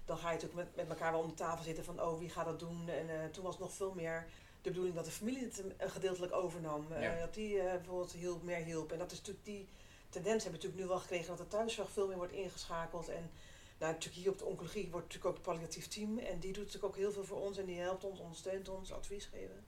dan 0.06 0.18
ga 0.18 0.32
je 0.32 0.34
natuurlijk 0.34 0.66
met, 0.66 0.76
met 0.76 0.90
elkaar 0.90 1.12
wel 1.12 1.22
om 1.22 1.28
de 1.28 1.34
tafel 1.34 1.64
zitten 1.64 1.84
van, 1.84 2.02
oh, 2.02 2.20
wie 2.20 2.30
gaat 2.30 2.46
dat 2.46 2.60
doen? 2.60 2.90
En 2.90 3.10
eh, 3.10 3.30
toen 3.32 3.44
was 3.44 3.54
het 3.54 3.64
nog 3.64 3.74
veel 3.74 3.94
meer 3.94 4.26
de 4.62 4.70
bedoeling 4.70 4.96
dat 4.96 5.06
de 5.06 5.12
familie 5.12 5.44
het 5.44 5.92
gedeeltelijk 5.92 6.34
overnam. 6.34 6.86
Ja. 7.00 7.20
dat 7.20 7.34
die 7.34 7.56
bijvoorbeeld 7.56 8.12
hielp, 8.12 8.44
meer 8.44 8.64
hielp. 8.64 8.92
En 8.92 8.98
dat 8.98 9.12
is 9.12 9.18
natuurlijk 9.18 9.46
die 9.46 9.68
tendens 10.10 10.44
hebben 10.44 10.62
we 10.62 10.68
natuurlijk 10.68 10.82
nu 10.82 10.88
wel 10.88 11.00
gekregen 11.00 11.28
dat 11.28 11.38
de 11.38 11.58
thuiszorg 11.58 11.90
veel 11.90 12.08
meer 12.08 12.18
wordt 12.18 12.34
ingeschakeld. 12.34 13.10
En 13.10 13.32
nou, 13.80 13.92
natuurlijk 13.94 14.24
hier 14.24 14.32
op 14.32 14.38
de 14.38 14.46
oncologie 14.46 14.88
wordt 14.92 15.06
natuurlijk 15.06 15.26
ook 15.26 15.46
het 15.46 15.54
palliatief 15.54 15.88
team. 15.88 16.18
En 16.18 16.40
die 16.40 16.54
doet 16.54 16.66
natuurlijk 16.66 16.94
ook 16.94 17.00
heel 17.00 17.12
veel 17.12 17.24
voor 17.24 17.42
ons 17.42 17.58
en 17.58 17.66
die 17.66 17.80
helpt 17.80 18.04
ons, 18.04 18.20
ondersteunt 18.20 18.70
ons, 18.70 18.94
advies 18.94 19.26
geven. 19.26 19.66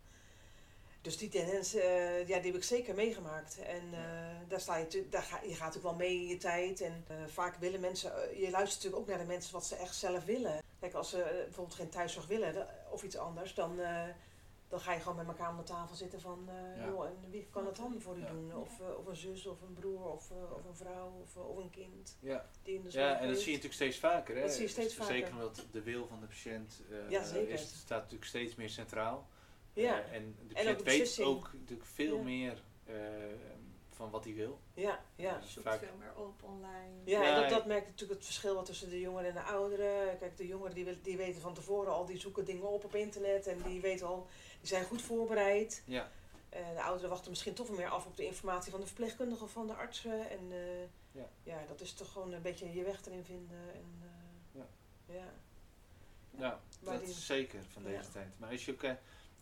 Dus 1.05 1.17
die 1.17 1.29
tendens, 1.29 1.74
eh, 1.75 2.27
ja, 2.27 2.38
die 2.39 2.51
heb 2.51 2.55
ik 2.55 2.63
zeker 2.63 2.95
meegemaakt. 2.95 3.59
En 3.62 3.93
eh, 3.93 4.00
daar 4.47 4.59
sta 4.59 4.75
je, 4.77 5.07
daar 5.09 5.21
ga, 5.21 5.39
je 5.41 5.50
gaat 5.55 5.59
natuurlijk 5.74 5.83
wel 5.83 5.95
mee 5.95 6.15
in 6.15 6.27
je 6.27 6.38
tijd. 6.38 6.81
En 6.81 7.03
eh, 7.07 7.15
vaak 7.27 7.55
willen 7.55 7.79
mensen, 7.79 8.12
je 8.39 8.50
luistert 8.50 8.83
natuurlijk 8.83 9.01
ook 9.01 9.07
naar 9.07 9.17
de 9.17 9.31
mensen 9.33 9.53
wat 9.53 9.65
ze 9.65 9.75
echt 9.75 9.95
zelf 9.95 10.25
willen. 10.25 10.62
Kijk, 10.79 10.93
als 10.93 11.09
ze 11.09 11.41
bijvoorbeeld 11.45 11.75
geen 11.77 11.89
thuiszorg 11.89 12.27
willen 12.27 12.67
of 12.91 13.03
iets 13.03 13.17
anders, 13.17 13.53
dan, 13.53 13.79
dan 14.67 14.79
ga 14.79 14.93
je 14.93 15.00
gewoon 15.00 15.17
met 15.17 15.27
elkaar 15.27 15.50
om 15.50 15.57
de 15.57 15.63
tafel 15.63 15.95
zitten 15.95 16.21
van, 16.21 16.50
Ja. 16.77 16.85
joh, 16.85 17.05
en 17.05 17.15
wie 17.29 17.47
kan 17.51 17.65
het 17.65 17.75
dan 17.75 18.01
voor 18.01 18.17
u 18.17 18.21
Ja. 18.21 18.27
doen? 18.29 18.55
Of, 18.55 18.79
of 18.97 19.05
een 19.05 19.15
zus, 19.15 19.45
of 19.45 19.62
een 19.62 19.74
broer, 19.74 20.12
of, 20.12 20.31
of 20.31 20.65
een 20.65 20.75
vrouw, 20.75 21.13
of, 21.21 21.35
of 21.35 21.57
een 21.57 21.69
kind 21.69 22.17
Ja. 22.19 22.45
die 22.63 22.75
in 22.75 22.83
de 22.83 22.91
Ja, 22.91 23.19
en 23.19 23.27
dat 23.27 23.38
zie 23.38 23.45
je 23.45 23.57
natuurlijk 23.57 23.74
steeds 23.74 23.97
vaker. 23.97 24.35
Hè? 24.35 24.41
Dat 24.41 24.51
zie 24.53 24.62
je 24.63 24.67
steeds 24.69 24.95
Zeker 24.95 25.27
vaker. 25.29 25.33
omdat 25.33 25.65
de 25.71 25.81
wil 25.81 26.07
van 26.07 26.19
de 26.19 26.25
patiënt 26.25 26.81
Ja, 27.09 27.24
zeker. 27.24 27.53
is, 27.53 27.62
staat 27.79 28.01
natuurlijk 28.01 28.29
steeds 28.29 28.55
meer 28.55 28.69
centraal. 28.69 29.27
Ja, 29.75 30.01
Eh, 30.01 30.13
en 30.13 30.36
de 30.50 30.53
patiënt 30.53 30.84
weet 31.15 31.20
ook 31.20 31.50
natuurlijk 31.53 31.89
veel 31.89 32.17
Ja. 32.17 32.24
meer 32.24 32.63
eh, 32.86 32.96
van 33.89 34.10
wat 34.10 34.24
hij 34.24 34.34
wil. 34.34 34.60
ja, 34.74 35.03
ja. 35.15 35.38
Dus 35.39 35.53
Zoek 35.53 35.63
vaak- 35.63 35.79
veel 35.79 35.96
meer 36.00 36.15
op 36.15 36.44
online. 36.44 36.94
Ja, 37.03 37.22
Ja, 37.22 37.36
en 37.36 37.41
dat, 37.41 37.50
dat 37.50 37.65
merk 37.65 37.84
je 37.84 37.89
natuurlijk 37.89 38.20
het 38.20 38.25
verschil 38.27 38.55
wat 38.55 38.65
tussen 38.65 38.89
de 38.89 39.00
jongeren 39.00 39.29
en 39.29 39.34
de 39.36 39.41
ouderen. 39.41 40.17
Kijk, 40.17 40.38
de 40.38 40.48
jongeren 40.48 40.75
die, 40.75 40.86
wil- 40.86 41.01
die 41.01 41.17
weten 41.17 41.41
van 41.41 41.53
tevoren 41.53 41.94
al, 41.94 42.05
die 42.05 42.17
zoeken 42.20 42.46
dingen 42.46 42.70
op 42.70 42.84
op 42.84 42.96
internet 42.96 43.48
en 43.48 43.62
die 43.62 43.82
weten 43.82 44.08
al, 44.08 44.27
die 44.60 44.67
zijn 44.67 44.86
goed 44.86 45.01
voorbereid. 45.01 45.84
Ja, 45.86 46.12
En 46.50 46.74
de 46.75 46.82
ouderen 46.82 47.10
wachten 47.10 47.29
misschien 47.29 47.53
toch 47.53 47.67
wel 47.67 47.75
meer 47.77 47.89
af 47.89 48.05
op 48.05 48.17
de 48.17 48.25
informatie 48.25 48.72
van 48.72 48.79
de 48.79 48.86
verpleegkundige 48.88 49.44
of 49.44 49.51
van 49.51 49.67
de 49.67 49.74
artsen. 49.74 50.29
En 50.29 50.51
eh, 50.51 50.82
Ja. 51.12 51.29
ja. 51.44 51.63
dat 51.67 51.82
is 51.82 51.94
toch 51.94 52.12
gewoon 52.12 52.32
een 52.34 52.41
beetje 52.41 52.74
je 52.74 52.84
weg 52.84 53.05
erin 53.05 53.24
vinden. 53.24 53.74
En, 53.74 54.01
eh, 54.01 54.62
Ja. 54.62 54.65
ja. 55.13 55.34
nou, 56.32 56.55
dat 57.00 57.01
is 57.01 57.25
zeker 57.25 57.60
van 57.74 57.84
deze 57.84 57.96
Ja. 58.03 58.10
tijd. 58.12 58.39
Maar 58.39 58.50
als 58.51 58.65
je 58.65 58.72
ook, 58.72 58.84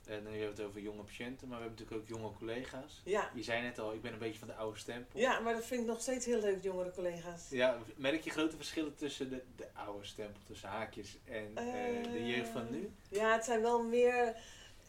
en 0.07 0.23
nu 0.23 0.29
hebben 0.29 0.55
we 0.55 0.61
het 0.61 0.61
over 0.61 0.81
jonge 0.81 1.03
patiënten, 1.03 1.47
maar 1.47 1.57
we 1.57 1.63
hebben 1.63 1.85
natuurlijk 1.85 2.11
ook 2.11 2.17
jonge 2.17 2.37
collega's. 2.37 3.01
Ja. 3.03 3.31
Je 3.33 3.43
zei 3.43 3.61
net 3.61 3.79
al, 3.79 3.93
ik 3.93 4.01
ben 4.01 4.13
een 4.13 4.19
beetje 4.19 4.39
van 4.39 4.47
de 4.47 4.55
oude 4.55 4.79
stempel. 4.79 5.19
ja, 5.19 5.39
maar 5.39 5.53
dat 5.53 5.65
vind 5.65 5.81
ik 5.81 5.87
nog 5.87 6.01
steeds 6.01 6.25
heel 6.25 6.39
leuk, 6.39 6.63
jongere 6.63 6.91
collega's. 6.91 7.49
Ja, 7.49 7.77
merk 7.95 8.23
je 8.23 8.29
grote 8.29 8.55
verschillen 8.55 8.95
tussen 8.95 9.29
de, 9.29 9.43
de 9.55 9.67
oude 9.73 10.05
stempel, 10.05 10.41
tussen 10.45 10.69
haakjes, 10.69 11.17
en 11.25 11.51
eh, 11.55 12.11
de 12.11 12.25
jeugd 12.25 12.49
van 12.49 12.71
nu? 12.71 12.91
Ja, 13.09 13.33
het 13.33 13.45
zijn 13.45 13.61
wel 13.61 13.83
meer 13.83 14.35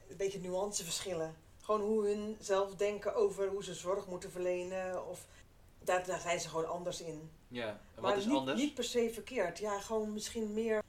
een 0.08 0.16
beetje 0.16 0.40
nuanceverschillen. 0.40 1.34
Gewoon 1.60 1.80
hoe 1.80 2.06
hun 2.06 2.36
zelf 2.40 2.74
denken 2.74 3.14
over 3.14 3.48
hoe 3.48 3.64
ze 3.64 3.74
zorg 3.74 4.06
moeten 4.06 4.30
verlenen. 4.30 5.08
Of 5.08 5.26
daar, 5.84 6.06
daar 6.06 6.20
zijn 6.20 6.40
ze 6.40 6.48
gewoon 6.48 6.68
anders 6.68 7.00
in. 7.00 7.30
Ja, 7.48 7.68
en 7.68 7.78
wat 7.94 8.02
maar 8.02 8.16
is 8.16 8.24
niet, 8.24 8.36
anders? 8.36 8.60
niet 8.60 8.74
per 8.74 8.84
se 8.84 9.10
verkeerd. 9.12 9.58
Ja, 9.58 9.80
gewoon 9.80 10.12
misschien 10.12 10.52
meer. 10.52 10.83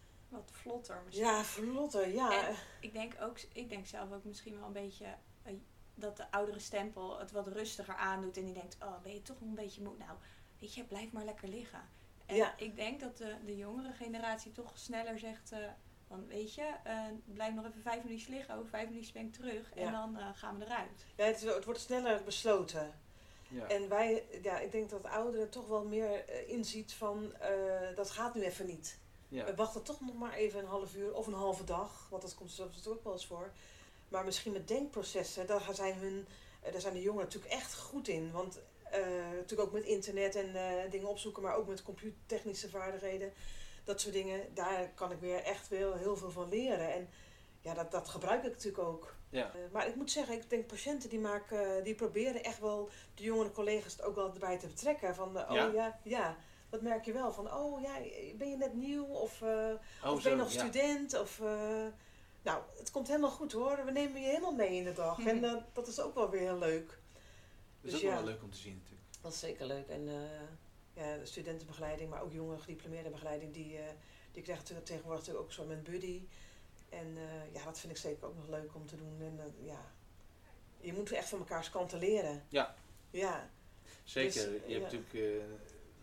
Vlotter 0.65 1.01
misschien. 1.05 1.25
Ja, 1.25 1.43
vlotter. 1.43 2.07
Ja. 2.13 2.47
En- 2.47 2.55
Ik 2.79 2.93
denk, 2.93 3.13
ook, 3.21 3.37
ik 3.53 3.69
denk 3.69 3.85
zelf 3.85 4.11
ook 4.11 4.23
misschien 4.23 4.55
wel 4.57 4.67
een 4.67 4.73
beetje 4.73 5.05
eh, 5.43 5.53
dat 5.95 6.17
de 6.17 6.31
oudere 6.31 6.59
stempel 6.59 7.19
het 7.19 7.31
wat 7.31 7.47
rustiger 7.47 7.95
aandoet. 7.95 8.37
En 8.37 8.45
die 8.45 8.53
denkt, 8.53 8.77
oh 8.83 9.01
ben 9.01 9.13
je 9.13 9.21
toch 9.21 9.41
een 9.41 9.55
beetje 9.55 9.81
moe? 9.81 9.97
Nou, 9.97 10.11
weet 10.59 10.73
je, 10.73 10.83
blijf 10.83 11.11
maar 11.11 11.25
lekker 11.25 11.47
liggen. 11.47 11.81
En 12.25 12.35
Ja. 12.35 12.53
ik 12.57 12.75
denk 12.75 12.99
dat 12.99 13.17
de, 13.17 13.35
de 13.45 13.57
jongere 13.57 13.91
generatie 13.93 14.51
toch 14.51 14.77
sneller 14.77 15.19
zegt 15.19 15.51
eh, 15.51 15.59
van, 16.07 16.27
weet 16.27 16.53
je, 16.53 16.71
eh, 16.83 17.01
blijf 17.25 17.53
nog 17.53 17.65
even 17.65 17.81
vijf 17.81 18.03
minuutjes 18.03 18.27
liggen. 18.29 18.55
Over 18.55 18.69
vijf 18.69 18.87
minuutjes 18.87 19.11
ben 19.13 19.25
ik 19.25 19.33
terug. 19.33 19.71
Ja. 19.75 19.81
En 19.85 19.91
dan 19.91 20.17
eh, 20.17 20.29
gaan 20.33 20.57
we 20.59 20.65
eruit. 20.65 21.05
ja 21.15 21.25
het, 21.25 21.41
het 21.41 21.65
wordt 21.65 21.79
sneller 21.79 22.23
besloten. 22.23 22.93
Ja. 23.47 23.67
En 23.67 23.89
wij, 23.89 24.23
ja, 24.41 24.59
ik 24.59 24.71
denk 24.71 24.89
dat 24.89 25.05
ouderen 25.05 25.49
toch 25.49 25.67
wel 25.67 25.85
meer 25.85 26.29
inziet 26.49 26.93
van 26.93 27.33
eh, 27.35 27.95
dat 27.95 28.09
gaat 28.11 28.35
nu 28.35 28.41
even 28.41 28.65
niet. 28.65 28.99
Ja. 29.35 29.45
We 29.45 29.55
wachten 29.55 29.83
toch 29.83 30.01
nog 30.01 30.15
maar 30.15 30.33
even 30.33 30.59
een 30.59 30.65
half 30.65 30.95
uur 30.95 31.13
of 31.13 31.27
een 31.27 31.33
halve 31.33 31.63
dag, 31.63 32.07
want 32.09 32.21
dat 32.21 32.35
komt 32.35 32.57
er 32.57 32.65
natuurlijk 32.65 32.95
ook 32.95 33.03
wel 33.03 33.13
eens 33.13 33.27
voor. 33.27 33.51
Maar 34.07 34.25
misschien 34.25 34.51
met 34.51 34.67
denkprocessen, 34.67 35.47
daar 35.47 35.69
zijn, 35.73 35.93
hun, 35.93 36.27
eh, 36.61 36.71
daar 36.71 36.81
zijn 36.81 36.93
de 36.93 37.01
jongeren 37.01 37.25
natuurlijk 37.25 37.53
echt 37.53 37.75
goed 37.75 38.07
in. 38.07 38.31
Want 38.31 38.59
eh, 38.83 39.05
natuurlijk 39.33 39.69
ook 39.69 39.73
met 39.73 39.83
internet 39.83 40.35
en 40.35 40.55
eh, 40.55 40.91
dingen 40.91 41.07
opzoeken, 41.07 41.43
maar 41.43 41.55
ook 41.55 41.67
met 41.67 41.83
computertechnische 41.83 42.69
vaardigheden. 42.69 43.33
Dat 43.83 44.01
soort 44.01 44.13
dingen, 44.13 44.53
daar 44.53 44.89
kan 44.89 45.11
ik 45.11 45.19
weer 45.19 45.43
echt 45.43 45.67
wel 45.67 45.93
heel 45.93 46.17
veel 46.17 46.31
van 46.31 46.49
leren. 46.49 46.93
En 46.93 47.09
ja, 47.61 47.73
dat, 47.73 47.91
dat 47.91 48.09
gebruik 48.09 48.43
ik 48.43 48.51
natuurlijk 48.51 48.83
ook. 48.87 49.15
ja. 49.29 49.51
Maar 49.71 49.87
ik 49.87 49.95
moet 49.95 50.11
zeggen, 50.11 50.35
ik 50.35 50.49
denk 50.49 50.67
patiënten 50.67 51.09
die 51.09 51.19
maken, 51.19 51.83
die 51.83 51.95
proberen 51.95 52.43
echt 52.43 52.59
wel 52.59 52.89
de 53.15 53.23
jongere 53.23 53.51
collega's 53.51 54.01
ook 54.01 54.15
wel 54.15 54.33
erbij 54.33 54.57
te 54.57 54.67
betrekken. 54.67 55.15
Van, 55.15 55.27
oh 55.27 55.55
Ja? 55.55 55.71
ja, 55.73 55.99
ja, 56.03 56.37
dat 56.75 56.83
merk 56.83 57.05
je 57.05 57.13
wel. 57.13 57.33
Van, 57.33 57.53
oh 57.53 57.81
ja, 57.81 57.97
ben 58.37 58.49
je 58.49 58.57
net 58.57 58.73
nieuw? 58.73 59.05
Of, 59.05 59.41
eh, 59.41 59.71
Oh, 60.03 60.11
of 60.11 60.23
ben 60.23 60.31
je 60.31 60.37
zo, 60.37 60.43
nog 60.43 60.51
ja. 60.51 60.59
student? 60.59 61.19
Of, 61.19 61.39
eh, 61.39 61.85
nou, 62.41 62.61
het 62.77 62.91
komt 62.91 63.07
helemaal 63.07 63.29
goed 63.31 63.51
hoor. 63.51 63.85
We 63.85 63.91
nemen 63.91 64.21
je 64.21 64.27
helemaal 64.27 64.53
mee 64.53 64.75
in 64.75 64.83
de 64.83 64.93
dag. 64.93 65.25
En 65.25 65.43
eh, 65.43 65.55
dat 65.73 65.87
is 65.87 65.99
ook 65.99 66.15
wel 66.15 66.29
weer 66.29 66.41
heel 66.41 66.57
leuk. 66.57 66.87
Dat 66.87 66.97
is 67.81 67.91
Dus 67.91 67.95
ook 67.95 68.01
ja. 68.01 68.15
wel 68.15 68.23
leuk 68.23 68.43
om 68.43 68.51
te 68.51 68.57
zien 68.57 68.73
natuurlijk. 68.73 69.01
Dat 69.21 69.33
is 69.33 69.39
zeker 69.39 69.65
leuk. 69.65 69.87
En 69.87 70.07
eh, 70.07 71.03
ja, 71.03 71.17
de 71.17 71.25
studentenbegeleiding, 71.25 72.09
maar 72.09 72.21
ook 72.21 72.33
jonge 72.33 72.57
gediplomeerde 72.59 73.09
begeleiding, 73.09 73.53
die, 73.53 73.77
eh, 73.77 73.83
die 74.31 74.43
krijgt 74.43 74.61
natuurlijk 74.61 74.87
tegenwoordig 74.87 75.19
natuurlijk 75.19 75.45
ook 75.45 75.53
zo 75.53 75.65
met 75.65 75.83
buddy. 75.83 76.21
En 76.89 77.17
eh, 77.17 77.53
ja, 77.53 77.63
dat 77.63 77.79
vind 77.79 77.91
ik 77.91 77.97
zeker 77.99 78.27
ook 78.27 78.35
nog 78.35 78.47
leuk 78.47 78.75
om 78.75 78.85
te 78.85 78.95
doen. 78.95 79.17
En 79.21 79.55
ja, 79.63 79.91
je 80.79 80.93
moet 80.93 81.11
echt 81.11 81.29
van 81.29 81.39
elkaars 81.39 81.69
kanten 81.69 81.99
leren. 81.99 82.43
Ja. 82.49 82.75
Ja, 83.09 83.49
Zeker. 84.05 84.51
Dus, 84.51 84.61
je 84.65 84.73
ja. 84.73 84.79
hebt 84.79 84.83
natuurlijk, 84.83 85.13
eh, 85.13 85.43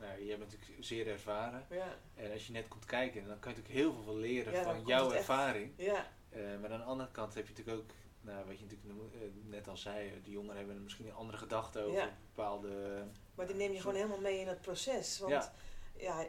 nou, 0.02 0.24
jij 0.26 0.38
bent 0.38 0.52
natuurlijk 0.52 0.84
zeer 0.84 1.06
ervaren. 1.08 1.66
ja, 1.70 1.96
En 2.14 2.32
als 2.32 2.46
je 2.46 2.52
net 2.52 2.68
komt 2.68 2.84
kijken, 2.84 3.26
dan 3.26 3.38
kan 3.38 3.52
je 3.52 3.58
natuurlijk 3.58 3.84
heel 3.84 4.02
veel 4.02 4.16
leren 4.16 4.52
Ja, 4.52 4.62
van 4.62 4.82
jouw 4.86 5.12
ervaring. 5.12 5.72
ja, 5.76 6.10
Eh, 6.30 6.40
maar 6.60 6.72
aan 6.72 6.78
de 6.78 6.84
andere 6.84 7.10
kant 7.10 7.34
heb 7.34 7.46
je 7.48 7.52
natuurlijk 7.54 7.78
ook, 7.78 7.90
nou, 8.20 8.46
wat 8.46 8.58
je 8.58 8.64
natuurlijk 8.64 9.14
eh, 9.14 9.20
net 9.50 9.68
al 9.68 9.76
zei, 9.76 10.08
eh, 10.08 10.14
de 10.24 10.30
jongeren 10.30 10.56
hebben 10.56 10.82
misschien 10.82 11.06
een 11.06 11.14
andere 11.14 11.38
gedachten 11.38 11.82
over 11.82 11.98
Ja. 11.98 12.16
bepaalde. 12.34 13.02
maar 13.34 13.46
die 13.46 13.56
neem 13.56 13.72
je 13.72 13.80
gewoon 13.80 13.94
helemaal 13.96 14.20
mee 14.20 14.40
in 14.40 14.46
het 14.48 14.60
proces. 14.60 15.18
Want 15.18 15.50
Ja. 15.96 16.24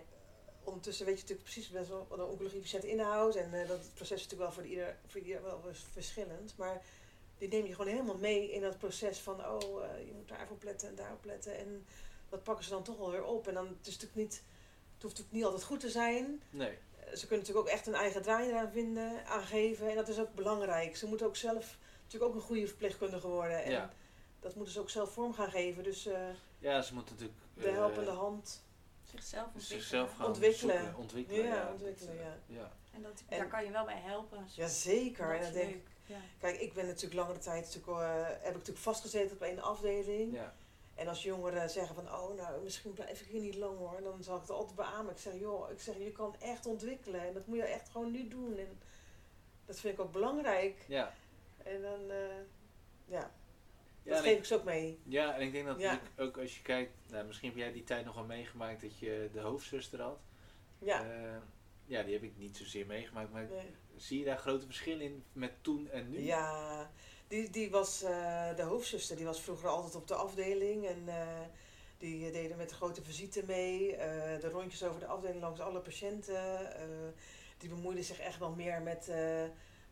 ondertussen 0.63 1.05
weet 1.05 1.15
je 1.15 1.21
natuurlijk 1.21 1.49
precies 1.49 1.69
best 1.69 1.89
wel 1.89 2.05
wat 2.09 2.19
een 2.19 2.25
oncologie 2.25 2.59
patiënt 2.59 2.83
inhoudt. 2.83 3.35
En 3.35 3.53
eh, 3.61 3.67
dat 3.67 3.77
het 3.79 3.93
proces 3.93 4.17
is 4.17 4.23
natuurlijk 4.23 4.41
wel 4.41 4.51
voor 4.51 4.65
ieder, 4.71 4.97
voor 5.07 5.21
ieder 5.21 5.43
wel 5.43 5.61
vers- 5.61 5.85
verschillend. 5.91 6.57
Maar 6.57 6.81
die 7.37 7.47
neem 7.47 7.65
je 7.65 7.71
gewoon 7.75 7.91
helemaal 7.91 8.17
mee 8.17 8.51
in 8.51 8.61
dat 8.61 8.77
proces 8.77 9.19
van, 9.19 9.45
oh, 9.45 9.83
eh, 9.85 10.05
je 10.05 10.11
moet 10.13 10.27
daarop 10.27 10.63
letten 10.63 10.89
en 10.89 10.95
daarop 10.95 11.25
letten. 11.25 11.57
En 11.57 11.85
dat 12.33 12.43
pakken 12.43 12.63
ze 12.63 12.69
dan 12.69 12.83
toch 12.83 12.97
wel 12.97 13.11
weer 13.11 13.23
op. 13.25 13.47
En 13.47 13.53
dan 13.53 13.67
het 13.67 13.87
is 13.87 13.93
natuurlijk 13.93 14.15
niet, 14.21 14.33
het 14.93 15.01
hoeft 15.01 15.03
natuurlijk 15.17 15.31
niet 15.35 15.43
altijd 15.45 15.63
goed 15.63 15.79
te 15.79 15.89
zijn. 15.89 16.41
Nee, 16.49 16.69
Eh, 16.69 17.13
Ze 17.19 17.27
kunnen 17.27 17.45
natuurlijk 17.45 17.67
ook 17.67 17.73
echt 17.73 17.87
een 17.87 17.93
eigen 17.95 18.21
draai 18.21 18.49
eraan 18.49 18.71
vinden, 18.71 19.25
aangeven. 19.25 19.89
En 19.89 19.95
dat 19.95 20.07
is 20.07 20.19
ook 20.19 20.33
belangrijk. 20.33 20.95
Ze 20.97 21.07
moeten 21.07 21.25
ook 21.27 21.35
zelf 21.35 21.77
natuurlijk 22.03 22.31
ook 22.31 22.35
een 22.37 22.45
goede 22.47 22.67
verpleegkundige 22.67 23.27
worden. 23.27 23.63
En 23.63 23.71
Ja. 23.71 23.93
dat 24.39 24.55
moeten 24.55 24.73
ze 24.73 24.79
ook 24.79 24.89
zelf 24.89 25.11
vorm 25.11 25.33
gaan 25.33 25.51
geven. 25.51 25.83
Dus 25.83 26.05
eh, 26.05 26.27
ja, 26.59 26.81
ze 26.81 26.93
moeten 26.93 27.13
natuurlijk. 27.13 27.39
de 27.53 27.67
eh, 27.67 27.73
helpende 27.73 28.11
hand. 28.11 28.63
Zichzelf 29.11 29.45
ontwikkelen. 29.45 29.81
zichzelf 29.81 30.15
gaan 30.15 30.25
Ontwikkelen. 30.25 30.77
zoeken, 30.79 30.97
ontwikkelen. 30.97 31.45
Ja, 31.45 31.61
dat, 31.63 31.71
ontwikkelen, 31.71 32.15
ja. 32.15 32.37
ja. 32.45 32.71
En 32.93 33.01
dat, 33.01 33.23
En- 33.27 33.37
daar 33.37 33.47
kan 33.47 33.63
je 33.65 33.71
wel 33.71 33.85
bij 33.85 33.99
helpen. 34.01 34.47
Ja, 34.55 34.67
zeker. 34.67 35.27
Dat 35.27 35.35
En 35.37 35.43
dan 35.43 35.53
denk 35.53 35.69
ik. 35.73 35.87
Ja. 36.05 36.17
Kijk, 36.39 36.59
ik 36.59 36.73
ben 36.73 36.85
natuurlijk 36.85 37.13
langere 37.13 37.39
tijd 37.39 37.63
natuurlijk, 37.63 37.87
eh, 37.87 38.25
heb 38.27 38.47
ik 38.47 38.53
natuurlijk 38.53 38.77
vastgezeten 38.77 39.35
op 39.35 39.41
één 39.41 39.59
afdeling. 39.61 40.33
Ja. 40.33 40.53
En 40.95 41.07
als 41.07 41.23
jongeren 41.23 41.69
zeggen 41.69 41.95
van, 41.95 42.11
oh 42.13 42.35
nou, 42.35 42.63
misschien 42.63 42.93
blijf 42.93 43.21
ik 43.21 43.27
hier 43.27 43.41
niet 43.41 43.55
lang 43.55 43.77
hoor, 43.77 44.01
dan 44.03 44.23
zal 44.23 44.35
ik 44.35 44.41
het 44.41 44.49
altijd 44.51 44.75
beamen. 44.75 45.11
Ik 45.11 45.17
zeg, 45.19 45.33
joh, 45.39 45.71
ik 45.71 45.79
zeg, 45.79 45.97
je 45.97 46.11
kan 46.11 46.35
echt 46.39 46.65
ontwikkelen 46.65 47.21
en 47.21 47.33
dat 47.33 47.47
moet 47.47 47.57
je 47.57 47.63
echt 47.63 47.89
gewoon 47.89 48.11
nu 48.11 48.27
doen. 48.27 48.57
En 48.57 48.79
dat 49.65 49.79
vind 49.79 49.93
ik 49.93 49.99
ook 49.99 50.11
belangrijk. 50.11 50.85
Ja. 50.87 51.13
En 51.63 51.81
dan, 51.81 52.09
eh, 52.11 52.17
ja, 53.05 53.31
Ja, 54.03 54.13
dat 54.13 54.19
geef 54.23 54.37
ik, 54.37 54.45
ze 54.45 54.55
ook 54.55 54.63
mee. 54.63 54.99
ja, 55.03 55.35
en 55.35 55.41
ik 55.41 55.51
denk 55.51 55.65
dat 55.65 55.79
Ja. 55.79 55.99
ook 56.17 56.37
als 56.37 56.55
je 56.55 56.61
kijkt, 56.61 56.91
nou, 57.09 57.25
misschien 57.25 57.49
heb 57.49 57.57
jij 57.57 57.71
die 57.71 57.83
tijd 57.83 58.05
nog 58.05 58.15
wel 58.15 58.23
meegemaakt 58.25 58.81
dat 58.81 58.97
je 58.99 59.29
de 59.33 59.39
hoofdzuster 59.39 60.01
had. 60.01 60.19
Ja, 60.79 61.03
Eh, 61.05 61.37
ja, 61.85 62.03
die 62.03 62.13
heb 62.13 62.23
ik 62.23 62.37
niet 62.37 62.57
zozeer 62.57 62.85
meegemaakt, 62.85 63.31
maar 63.31 63.47
nee. 63.49 63.75
zie 63.97 64.19
je 64.19 64.25
daar 64.25 64.37
grote 64.37 64.65
verschillen 64.65 65.01
in 65.05 65.23
met 65.33 65.51
toen 65.61 65.89
en 65.89 66.09
nu? 66.09 66.19
ja 66.19 66.91
die, 67.27 67.49
die 67.49 67.69
was 67.71 68.01
eh, 68.03 68.55
de 68.55 68.61
hoofdzuster, 68.63 69.15
die 69.15 69.25
was 69.25 69.41
vroeger 69.41 69.69
altijd 69.69 69.95
op 69.95 70.07
de 70.07 70.15
afdeling 70.15 70.87
en 70.87 71.03
eh, 71.07 71.27
die 71.97 72.31
deden 72.31 72.57
met 72.57 72.69
de 72.69 72.75
grote 72.75 73.03
visite 73.03 73.43
mee, 73.47 73.95
eh, 73.95 74.39
de 74.41 74.49
rondjes 74.49 74.83
over 74.83 74.99
de 74.99 75.05
afdeling 75.07 75.41
langs 75.41 75.59
alle 75.59 75.79
patiënten. 75.79 76.75
eh, 76.75 76.83
die 77.57 77.69
bemoeide 77.69 78.03
zich 78.03 78.19
echt 78.19 78.39
wel 78.39 78.51
meer 78.51 78.81
met, 78.81 79.07
eh, 79.09 79.43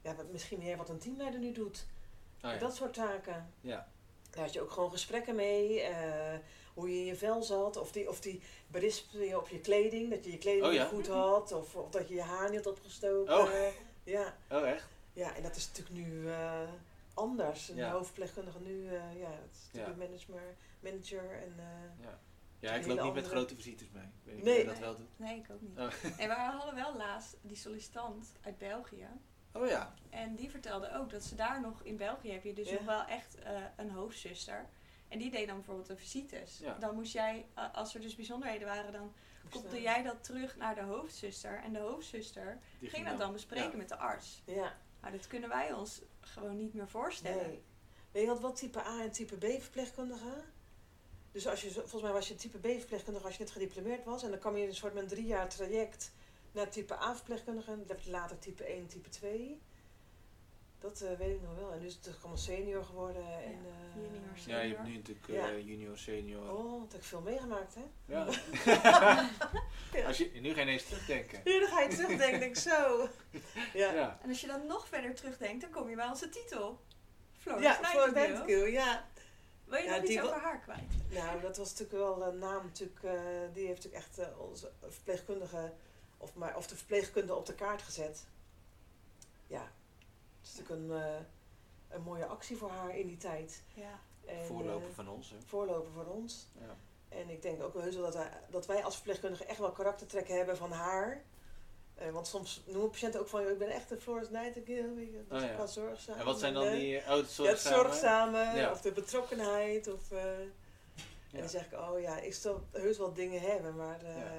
ja, 0.01 0.15
misschien 0.31 0.59
meer 0.59 0.77
wat 0.77 0.89
een 0.89 0.97
teamleider 0.99 1.39
nu 1.39 1.51
doet. 1.51 1.85
Oh, 2.43 2.51
ja. 2.51 2.57
Dat 2.57 2.75
soort 2.75 2.93
taken. 2.93 3.53
ja. 3.61 3.87
Daar 4.29 4.43
had 4.43 4.53
je 4.53 4.61
ook 4.61 4.71
gewoon 4.71 4.91
gesprekken 4.91 5.35
mee. 5.35 5.81
eh, 5.81 6.37
hoe 6.73 6.89
je 6.93 6.99
in 6.99 7.05
je 7.05 7.15
vel 7.15 7.43
zat. 7.43 7.77
Of 7.77 7.91
die, 7.91 8.09
of 8.09 8.19
die 8.21 8.41
berispte 8.67 9.17
je 9.27 9.37
op 9.37 9.47
je 9.47 9.59
kleding. 9.59 10.09
Dat 10.09 10.25
je 10.25 10.31
je 10.31 10.37
kleding 10.37 10.65
Oh, 10.65 10.73
ja? 10.73 10.81
niet 10.83 10.91
goed 10.91 11.07
had. 11.07 11.51
Of, 11.51 11.75
of 11.75 11.89
dat 11.89 12.07
je 12.07 12.13
je 12.15 12.21
haar 12.21 12.49
niet 12.49 12.63
had 12.65 12.73
opgestoken. 12.77 13.37
Oh. 13.39 13.49
Ja. 14.03 14.37
Oh, 14.49 14.67
echt? 14.67 14.87
ja, 15.13 15.35
en 15.35 15.43
dat 15.43 15.55
is 15.55 15.67
natuurlijk 15.67 16.07
nu 16.07 16.29
eh, 16.29 16.59
anders. 17.13 17.69
Een 17.69 17.75
Ja. 17.75 17.91
hoofdverpleegkundige 17.91 18.59
nu, 18.59 18.87
eh, 18.87 19.19
ja, 19.19 19.29
dat 19.29 19.49
is 19.51 19.69
natuurlijk 19.73 19.99
Ja. 20.01 20.05
manager, 20.07 20.55
manager. 20.79 21.41
En, 21.41 21.53
eh, 21.57 22.03
Ja. 22.05 22.19
Ja, 22.59 22.71
ik 22.73 22.85
loop 22.87 23.01
niet 23.01 23.13
met 23.13 23.27
grote 23.27 23.55
visites 23.55 23.89
mee. 23.91 24.03
Ik 24.03 24.09
weet 24.23 24.35
niet 24.35 24.43
Nee. 24.43 24.53
of 24.57 24.61
jij 24.63 24.69
dat 24.73 24.79
wel 24.79 24.95
doet. 24.97 25.07
Nee, 25.19 25.37
ik 25.37 25.49
ook 25.51 25.61
niet. 25.61 25.77
Oh. 25.77 26.19
En 26.19 26.27
we 26.27 26.33
hadden 26.33 26.75
wel 26.75 26.95
laatst 26.97 27.37
die 27.41 27.55
sollicitant 27.55 28.31
uit 28.41 28.57
België. 28.57 29.07
Oh 29.53 29.67
ja. 29.67 29.93
En 30.09 30.35
die 30.35 30.49
vertelde 30.49 30.93
ook 30.95 31.09
dat 31.09 31.23
ze 31.23 31.35
daar 31.35 31.61
nog 31.61 31.83
in 31.83 31.97
België 31.97 32.31
heb 32.31 32.43
je 32.43 32.53
dus 32.53 32.69
Ja. 32.69 32.73
nog 32.73 32.83
wel 32.85 33.05
echt 33.05 33.35
eh, 33.39 33.61
een 33.77 33.89
hoofdzuster. 33.91 34.69
En 35.07 35.19
die 35.19 35.31
deed 35.31 35.47
dan 35.47 35.55
bijvoorbeeld 35.55 35.87
de 35.87 35.97
visites. 35.97 36.57
Ja. 36.57 36.73
Dan 36.79 36.95
moest 36.95 37.13
jij, 37.13 37.45
als 37.73 37.95
er 37.95 38.01
dus 38.01 38.15
bijzonderheden 38.15 38.67
waren, 38.67 38.91
dan 38.91 39.13
kopte 39.49 39.67
staan. 39.67 39.81
jij 39.81 40.03
dat 40.03 40.23
terug 40.23 40.55
naar 40.57 40.75
de 40.75 40.81
hoofdzuster. 40.81 41.61
En 41.63 41.73
de 41.73 41.79
hoofdzuster 41.79 42.59
Die 42.79 42.89
ging 42.89 43.07
dat 43.07 43.17
dan 43.17 43.31
bespreken 43.31 43.71
ja. 43.71 43.77
met 43.77 43.89
de 43.89 43.97
arts. 43.97 44.41
Ja, 44.45 44.73
Maar 44.99 45.11
dat 45.11 45.27
kunnen 45.27 45.49
wij 45.49 45.73
ons 45.73 46.01
gewoon 46.21 46.57
niet 46.57 46.73
meer 46.73 46.87
voorstellen. 46.87 47.61
nee. 48.11 48.23
Je 48.23 48.27
had 48.27 48.39
wel 48.41 48.53
type 48.53 48.79
A 48.79 49.01
en 49.01 49.11
type 49.11 49.35
B 49.35 49.61
verpleegkundige. 49.61 50.43
Dus 51.31 51.47
als 51.47 51.61
je, 51.61 51.71
volgens 51.71 52.01
mij 52.01 52.11
was 52.11 52.27
je 52.27 52.35
type 52.35 52.57
B 52.57 52.65
verpleegkundige 52.65 53.25
als 53.25 53.37
je 53.37 53.43
net 53.43 53.51
gediplomeerd 53.51 54.05
was. 54.05 54.23
En 54.23 54.29
dan 54.29 54.39
kwam 54.39 54.55
je 54.55 54.61
in 54.61 54.67
een 54.67 54.75
soort 54.75 54.93
met 54.93 55.03
een 55.03 55.09
drie 55.09 55.25
jaar 55.25 55.49
traject 55.49 56.11
naar 56.51 56.69
type 56.69 56.93
A 56.93 57.15
verpleegkundige. 57.15 57.69
Dan 57.69 57.87
werd 57.87 58.03
je 58.03 58.11
later 58.11 58.39
type 58.39 58.63
1 58.63 58.87
type 58.87 59.09
2. 59.09 59.61
Dat 60.81 61.01
eh, 61.01 61.17
weet 61.17 61.35
ik 61.35 61.41
nog 61.41 61.55
wel. 61.55 61.71
En 61.71 61.79
nu 61.79 61.85
is 61.85 61.93
het 61.93 62.03
toch 62.03 62.17
allemaal 62.19 62.37
senior 62.37 62.83
geworden. 62.83 63.23
En, 63.43 63.51
eh, 63.65 63.95
junior, 63.95 64.21
Ja, 64.45 64.59
je 64.61 64.67
hebt 64.67 64.79
Senior. 64.79 64.83
nu 64.83 64.95
natuurlijk 64.95 65.27
Ja. 65.27 65.47
eh, 65.49 65.65
junior, 65.67 65.97
senior. 65.97 66.51
Oh, 66.51 66.81
dat 66.81 66.91
heb 66.91 67.01
ik 67.01 67.07
veel 67.07 67.21
meegemaakt, 67.21 67.75
hè? 67.75 67.81
Ja. 68.05 68.27
Ja. 68.65 70.05
Als 70.07 70.17
je 70.17 70.31
nu 70.41 70.53
geen 70.53 70.67
eens 70.67 70.83
terugdenken. 70.85 71.41
Ja, 71.43 71.59
dan 71.59 71.69
ga 71.69 71.81
je 71.81 71.87
terugdenken, 71.89 72.39
denk 72.39 72.55
ik 72.55 72.61
zo. 72.61 73.07
Ja, 73.73 73.91
Ja. 73.93 74.19
En 74.23 74.29
als 74.29 74.41
je 74.41 74.47
dan 74.47 74.65
nog 74.67 74.87
verder 74.87 75.15
terugdenkt, 75.15 75.61
dan 75.61 75.69
kom 75.71 75.89
je 75.89 75.95
bij 75.95 76.07
onze 76.07 76.29
titel. 76.29 76.79
Florence 77.37 77.67
ja 77.67 77.75
voor 77.75 77.83
Nightingale. 78.13 78.27
Nightingale, 78.33 78.71
ja. 78.71 79.05
Wil 79.65 79.77
je 79.79 79.83
Ja, 79.85 79.89
nog 79.91 79.99
iets 79.99 80.09
die 80.09 80.21
over 80.23 80.39
haar 80.41 80.59
kwijt? 80.59 80.79
Nou, 81.09 81.41
dat 81.41 81.57
was 81.57 81.69
natuurlijk 81.69 81.97
wel 81.97 82.27
een 82.27 82.37
naam. 82.37 82.63
Natuurlijk, 82.63 83.03
eh, 83.03 83.13
die 83.53 83.65
heeft 83.67 83.83
natuurlijk 83.83 84.03
echt 84.17 84.37
onze 84.37 84.71
verpleegkundige, 84.89 85.71
of, 86.17 86.35
maar, 86.35 86.55
of 86.57 86.67
de 86.67 86.75
verpleegkunde 86.75 87.35
op 87.35 87.45
de 87.45 87.53
kaart 87.55 87.81
gezet. 87.81 88.25
Is 90.51 90.57
natuurlijk 90.57 90.89
een, 90.91 90.97
eh, 91.01 91.19
een 91.89 92.01
mooie 92.01 92.25
actie 92.25 92.57
voor 92.57 92.69
haar 92.69 92.97
in 92.97 93.07
die 93.07 93.17
tijd. 93.17 93.63
Ja. 93.73 93.99
En, 94.25 94.45
Voorloper 94.45 94.87
eh, 94.89 94.95
van 94.95 95.09
ons. 95.09 95.29
Hè. 95.29 95.35
voorloper 95.45 95.91
voor 95.91 96.05
ons. 96.05 96.47
Ja. 96.59 96.75
En 97.17 97.29
ik 97.29 97.41
denk 97.41 97.63
ook 97.63 97.73
wel 97.73 97.83
heus 97.83 97.95
wel 97.95 98.03
dat 98.03 98.13
wij, 98.15 98.29
dat 98.49 98.65
wij 98.65 98.83
als 98.83 98.93
verpleegkundige 98.95 99.45
echt 99.45 99.59
wel 99.59 99.71
karaktertrekken 99.71 100.35
hebben 100.37 100.57
van 100.57 100.71
haar. 100.71 101.21
Eh, 101.95 102.09
want 102.09 102.27
soms 102.27 102.61
noemen 102.65 102.89
patiënten 102.89 103.19
ook 103.19 103.27
van, 103.27 103.41
"Joh, 103.41 103.51
ik 103.51 103.57
ben 103.57 103.69
echt 103.69 103.91
een 103.91 104.01
Florence 104.01 104.31
Nightingale, 104.31 104.93
weet 104.93 105.11
je, 105.11 105.23
dat 105.27 105.37
Oh, 105.37 105.43
is 105.43 105.49
ja. 105.49 105.55
qua 105.55 105.65
zorgzaam. 105.65 106.17
En 106.19 106.25
wat 106.25 106.39
zijn 106.39 106.53
dan 106.53 106.71
die... 106.71 106.97
Oh, 106.97 107.05
het 107.07 107.07
Ja, 107.07 107.15
het 107.17 107.29
zorgzame. 107.29 107.75
zorgzame, 107.75 108.57
Ja. 108.59 108.71
of 108.71 108.81
de 108.81 108.91
betrokkenheid, 108.91 109.87
of... 109.87 110.11
eh, 110.11 110.39
En 110.39 111.39
dan 111.39 111.49
zeg 111.49 111.65
ik, 111.65 111.79
oh 111.79 111.99
ja, 111.99 112.17
ik 112.19 112.33
zal 112.33 112.63
heus 112.71 112.97
wel 112.97 113.13
dingen 113.13 113.41
hebben, 113.41 113.75
maar... 113.75 114.01
eh, 114.03 114.15
Ja. 114.17 114.31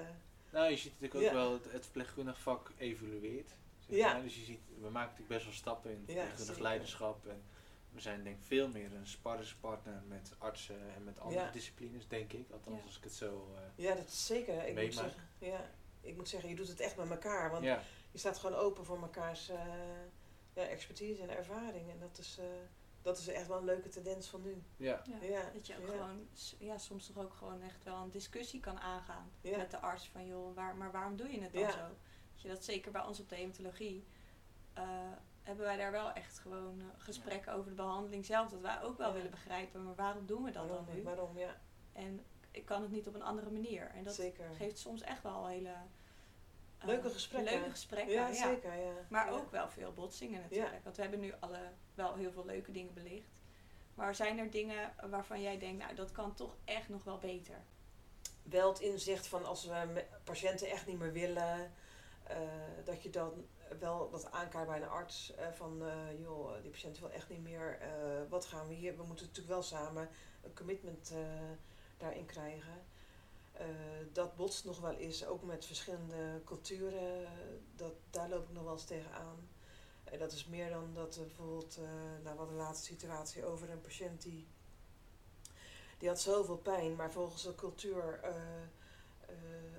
Nou, 0.51 0.71
je 0.71 0.77
ziet 0.77 0.93
natuurlijk 1.01 1.15
ook 1.15 1.23
Ja. 1.23 1.33
wel, 1.35 1.53
het, 1.53 1.65
het 1.73 1.83
verpleegkundig 1.83 2.39
vak 2.41 2.71
evolueert. 2.77 3.51
Ja. 3.97 4.21
Dus 4.21 4.35
je 4.37 4.45
ziet, 4.45 4.61
we 4.81 4.89
maken 4.91 5.01
natuurlijk 5.01 5.29
best 5.29 5.45
wel 5.45 5.53
stappen 5.55 5.91
in 5.91 6.17
het 6.37 6.61
leiderschap. 6.61 7.27
En 7.27 7.43
we 7.91 8.01
zijn 8.01 8.25
denk 8.25 8.37
ik 8.39 8.45
veel 8.45 8.69
meer 8.69 8.95
een 8.95 9.07
sparringspartner 9.07 10.03
met 10.09 10.35
artsen 10.39 10.95
en 10.95 11.05
met 11.05 11.19
andere 11.21 11.45
Ja. 11.45 11.51
disciplines, 11.51 12.09
denk 12.09 12.33
ik. 12.33 12.51
Althans, 12.51 12.77
Ja. 12.79 12.85
als 12.85 12.97
ik 12.97 13.05
het 13.05 13.13
zo... 13.13 13.55
eh, 13.57 13.85
Ja, 13.85 13.95
dat 13.95 14.07
is 14.07 14.27
zeker. 14.27 14.67
Ik 14.67 14.83
moet, 14.85 14.95
zeggen, 14.95 15.23
ja, 15.39 15.71
ik 16.01 16.17
moet 16.17 16.29
zeggen, 16.29 16.49
je 16.49 16.57
doet 16.57 16.69
het 16.69 16.81
echt 16.81 16.97
met 16.97 17.11
elkaar. 17.11 17.51
Want 17.51 17.65
ja, 17.65 17.83
je 18.11 18.19
staat 18.19 18.39
gewoon 18.39 18.57
open 18.57 18.85
voor 18.85 19.01
mekaars 19.01 19.49
eh, 19.49 19.59
ja, 20.55 20.63
expertise 20.63 21.23
en 21.23 21.37
ervaring. 21.37 21.91
En 21.91 21.99
dat 21.99 22.19
is, 22.19 22.37
eh, 22.39 22.45
dat 23.03 23.19
is 23.19 23.29
echt 23.29 23.47
wel 23.47 23.59
een 23.59 23.65
leuke 23.65 23.89
tendens 23.89 24.29
van 24.29 24.43
nu. 24.43 24.63
ja. 24.77 25.03
Ja, 25.21 25.27
Ja, 25.29 25.51
Dat 25.55 25.67
je 25.67 25.77
ook 25.79 25.87
ja. 25.87 25.91
gewoon, 25.91 26.29
ja, 26.59 26.79
soms 26.79 27.07
toch 27.07 27.19
ook 27.25 27.35
gewoon 27.35 27.63
echt 27.63 27.85
wel 27.85 27.97
een 28.03 28.11
discussie 28.11 28.61
kan 28.61 28.81
aangaan 28.81 29.31
Ja. 29.41 29.57
met 29.57 29.71
de 29.71 29.79
arts 29.81 30.09
van 30.09 30.27
joh, 30.27 30.55
waar, 30.55 30.77
maar 30.77 30.93
waarom 30.93 31.17
doe 31.17 31.29
je 31.33 31.41
het 31.41 31.53
dan 31.53 31.63
Ja. 31.63 31.71
zo? 31.71 31.97
Dat 32.43 32.51
je 32.51 32.57
dat 32.57 32.65
zeker 32.67 32.93
bij 32.93 33.03
ons 33.05 33.21
op 33.21 33.29
de 33.29 33.35
hematologie 33.35 34.05
eh, 34.73 34.83
hebben 35.43 35.65
wij 35.65 35.77
daar 35.77 35.91
wel 35.93 36.13
echt 36.13 36.39
gewoon 36.39 36.81
eh, 36.81 36.87
gesprekken 36.99 37.53
over 37.53 37.71
de 37.71 37.77
behandeling 37.77 38.25
zelf, 38.27 38.51
dat 38.51 38.61
wij 38.61 38.83
ook 38.83 38.99
wel 38.99 39.09
Ja. 39.09 39.15
willen 39.15 39.31
begrijpen, 39.31 39.85
maar 39.85 39.95
waarom 39.95 40.27
doen 40.27 40.43
we 40.43 40.51
dat 40.51 40.69
dan 40.69 40.87
nu? 40.95 41.03
waarom, 41.03 41.39
ja, 41.39 41.57
En 41.93 42.25
ik 42.51 42.65
kan 42.65 42.83
het 42.83 42.91
niet 42.91 43.07
op 43.07 43.15
een 43.15 43.23
andere 43.23 43.51
manier. 43.51 43.91
En 43.95 44.05
dat 44.05 44.15
zeker. 44.15 44.45
geeft 44.57 44.79
soms 44.79 45.01
echt 45.03 45.23
wel 45.23 45.47
hele 45.47 45.69
eh, 45.69 46.87
Leuke 46.87 47.11
gesprekken. 47.11 47.53
Leuke 47.55 47.71
gesprekken, 47.71 48.13
Ja, 48.13 48.33
zeker, 48.33 48.75
ja. 48.77 48.93
Maar 49.09 49.31
ook 49.31 49.51
wel 49.51 49.69
veel 49.69 49.93
botsingen 49.93 50.41
natuurlijk. 50.41 50.85
Want 50.85 50.97
we 50.97 51.03
hebben 51.03 51.21
nu 51.21 51.33
alle 51.41 51.61
wel 51.95 52.15
heel 52.15 52.33
veel 52.33 52.45
leuke 52.45 52.73
dingen 52.73 52.95
belicht. 52.95 53.31
Maar 53.95 54.15
zijn 54.15 54.39
er 54.39 54.51
dingen 54.51 54.93
waarvan 55.11 55.41
jij 55.43 55.59
denkt, 55.59 55.83
nou 55.83 55.95
dat 55.95 56.13
kan 56.13 56.35
toch 56.35 56.57
echt 56.65 56.89
nog 56.89 57.05
wel 57.05 57.19
beter? 57.19 57.57
Wel 58.43 58.69
het 58.69 58.81
inzicht 58.81 59.27
van 59.27 59.45
als 59.45 59.65
we 59.65 60.05
patiënten 60.25 60.71
echt 60.71 60.87
niet 60.87 60.99
meer 60.99 61.13
willen, 61.13 61.73
eh, 62.25 62.37
dat 62.85 63.03
je 63.03 63.11
dan 63.11 63.47
wel 63.79 64.11
dat 64.11 64.31
aankaart 64.31 64.67
bij 64.67 64.83
een 64.83 64.89
arts 64.89 65.35
eh, 65.35 65.47
van 65.53 65.83
eh, 65.83 66.21
joh, 66.21 66.63
die 66.63 66.71
patiënt 66.71 66.99
wil 66.99 67.11
echt 67.11 67.29
niet 67.29 67.43
meer. 67.43 67.79
wat 68.29 68.45
gaan 68.45 68.69
we 68.69 68.75
hier? 68.75 68.97
We 68.97 69.03
moeten 69.03 69.27
natuurlijk 69.27 69.55
wel 69.55 69.63
samen 69.63 70.09
een 70.43 70.55
commitment 70.55 71.13
daarin 71.97 72.27
krijgen. 72.27 72.85
Dat 74.13 74.37
botst 74.37 74.65
nog 74.65 74.81
wel 74.81 74.93
eens, 74.93 75.27
ook 75.27 75.43
met 75.43 75.67
verschillende 75.67 76.43
culturen. 76.45 77.29
dat, 77.77 77.93
daar 78.11 78.29
loop 78.29 78.49
ik 78.49 78.55
nog 78.55 78.63
wel 78.63 78.73
eens 78.73 78.85
tegenaan. 78.85 79.49
En 80.05 80.19
dat 80.19 80.33
is 80.33 80.47
meer 80.47 80.71
dan 80.71 80.95
dat 80.95 81.19
bijvoorbeeld, 81.21 81.79
nou, 82.23 82.37
hadden 82.37 82.57
de 82.57 82.63
laatste 82.63 82.87
situatie 82.87 83.45
over 83.45 83.71
een 83.71 83.81
patiënt 83.81 84.23
die, 84.23 84.47
die 85.99 86.09
had 86.09 86.21
zoveel 86.21 86.57
pijn, 86.57 86.97
maar 86.97 87.13
volgens 87.13 87.43
de 87.43 87.55
cultuur, 87.55 88.21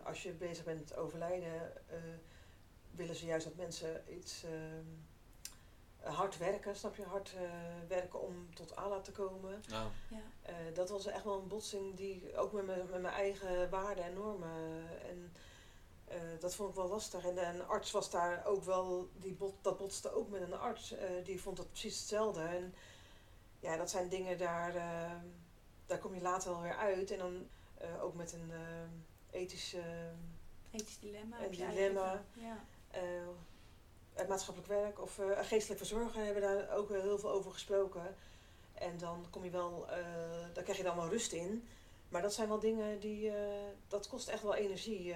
als 0.03 0.23
je 0.23 0.31
bezig 0.31 0.63
bent 0.63 0.79
met 0.79 0.95
overlijden, 0.95 1.73
willen 2.95 3.15
ze 3.15 3.25
juist 3.25 3.45
dat 3.45 3.55
mensen 3.55 4.03
iets 4.15 4.43
eh, 4.43 6.13
hard 6.15 6.37
werken, 6.37 6.75
snap 6.75 6.95
je? 6.95 7.03
Hard 7.03 7.33
eh, 7.35 7.41
werken 7.87 8.21
om 8.21 8.53
tot 8.53 8.75
Allah 8.75 9.01
te 9.01 9.11
komen. 9.11 9.63
Nou, 9.67 9.89
Ja. 10.07 10.21
Eh, 10.41 10.55
dat 10.73 10.89
was 10.89 11.05
echt 11.05 11.23
wel 11.23 11.39
een 11.39 11.47
botsing 11.47 11.95
die 11.95 12.37
ook 12.37 12.51
met 12.51 12.65
mijn, 12.65 12.79
met 12.89 13.01
mijn 13.01 13.13
eigen 13.13 13.69
waarden 13.69 14.03
en 14.03 14.13
normen. 14.13 14.83
En 15.09 15.33
eh, 16.07 16.19
dat 16.39 16.55
vond 16.55 16.69
ik 16.69 16.75
wel 16.75 16.87
lastig. 16.87 17.25
En 17.25 17.37
een 17.47 17.67
arts 17.67 17.91
was 17.91 18.09
daar 18.09 18.45
ook 18.45 18.63
wel, 18.63 19.09
die 19.15 19.33
bot, 19.33 19.53
dat 19.61 19.77
botste 19.77 20.13
ook 20.13 20.29
met 20.29 20.41
een 20.41 20.53
arts. 20.57 20.91
eh, 20.91 21.09
die 21.23 21.41
vond 21.41 21.57
dat 21.57 21.69
precies 21.69 21.99
hetzelfde. 21.99 22.41
En 22.41 22.73
ja, 23.59 23.77
dat 23.77 23.89
zijn 23.89 24.09
dingen 24.09 24.37
daar, 24.37 24.73
daar 25.85 25.97
kom 25.99 26.13
je 26.15 26.21
later 26.21 26.51
wel 26.51 26.61
weer 26.61 26.75
uit. 26.77 27.11
En 27.11 27.17
dan 27.17 27.47
eh, 27.77 28.03
ook 28.03 28.13
met 28.15 28.33
een 28.33 28.51
ethische. 29.31 29.81
Ethisch 30.71 30.99
dilemma. 30.99 31.43
Een 31.43 31.51
dilemma. 31.51 32.23
Ja. 32.33 32.63
Eh, 32.93 33.01
het 34.13 34.27
maatschappelijk 34.27 34.71
werk 34.71 35.01
of 35.01 35.19
eh, 35.19 35.25
geestelijk 35.41 35.79
verzorgen 35.79 36.25
hebben 36.25 36.41
daar 36.41 36.75
ook 36.75 36.89
heel 36.89 37.19
veel 37.19 37.31
over 37.31 37.51
gesproken. 37.51 38.15
En 38.73 38.97
dan 38.97 39.25
kom 39.29 39.43
je 39.43 39.49
wel, 39.49 39.85
eh, 39.89 39.97
daar 40.53 40.63
krijg 40.63 40.77
je 40.77 40.83
dan 40.83 40.95
wel 40.95 41.09
rust 41.09 41.31
in. 41.31 41.67
Maar 42.09 42.21
dat 42.21 42.33
zijn 42.33 42.47
wel 42.47 42.59
dingen 42.59 42.99
die, 42.99 43.31
dat 43.87 44.07
kost 44.07 44.27
echt 44.27 44.43
wel 44.43 44.55
energie. 44.55 45.13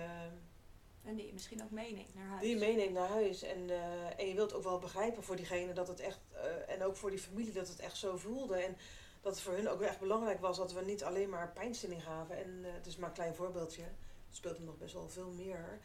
En 1.03 1.15
die 1.15 1.25
je 1.25 1.33
misschien 1.33 1.63
ook 1.63 1.71
meeneemt 1.71 2.15
naar 2.15 2.27
huis. 2.27 2.41
die 2.41 2.49
je 2.49 2.65
meeneemt 2.65 2.93
naar 2.93 3.07
huis. 3.07 3.41
En, 3.41 3.69
en 4.17 4.27
je 4.27 4.33
wilt 4.33 4.53
ook 4.53 4.63
wel 4.63 4.79
begrijpen 4.79 5.23
voor 5.23 5.35
diegene 5.35 5.73
dat 5.73 5.87
het 5.87 5.99
echt, 5.99 6.19
en 6.67 6.83
ook 6.83 6.95
voor 6.95 7.09
die 7.09 7.19
familie 7.19 7.53
dat 7.53 7.67
het 7.67 7.79
echt 7.79 7.97
zo 7.97 8.17
voelde. 8.17 8.55
En 8.55 8.77
dat 9.21 9.33
het 9.33 9.41
voor 9.41 9.53
hun 9.53 9.69
ook 9.69 9.81
echt 9.81 9.99
belangrijk 9.99 10.39
was 10.39 10.57
dat 10.57 10.73
we 10.73 10.81
niet 10.81 11.03
alleen 11.03 11.29
maar 11.29 11.51
pijnstilling 11.51 12.03
gaven. 12.03 12.37
En 12.37 12.63
het 12.63 12.85
is 12.85 12.95
maar 12.95 13.09
een 13.09 13.15
klein 13.15 13.35
voorbeeldje. 13.35 13.81
Het 13.81 14.35
speelt 14.35 14.57
er 14.57 14.63
nog 14.63 14.77
best 14.77 14.93
wel 14.93 15.09
veel 15.09 15.31
meer. 15.31 15.79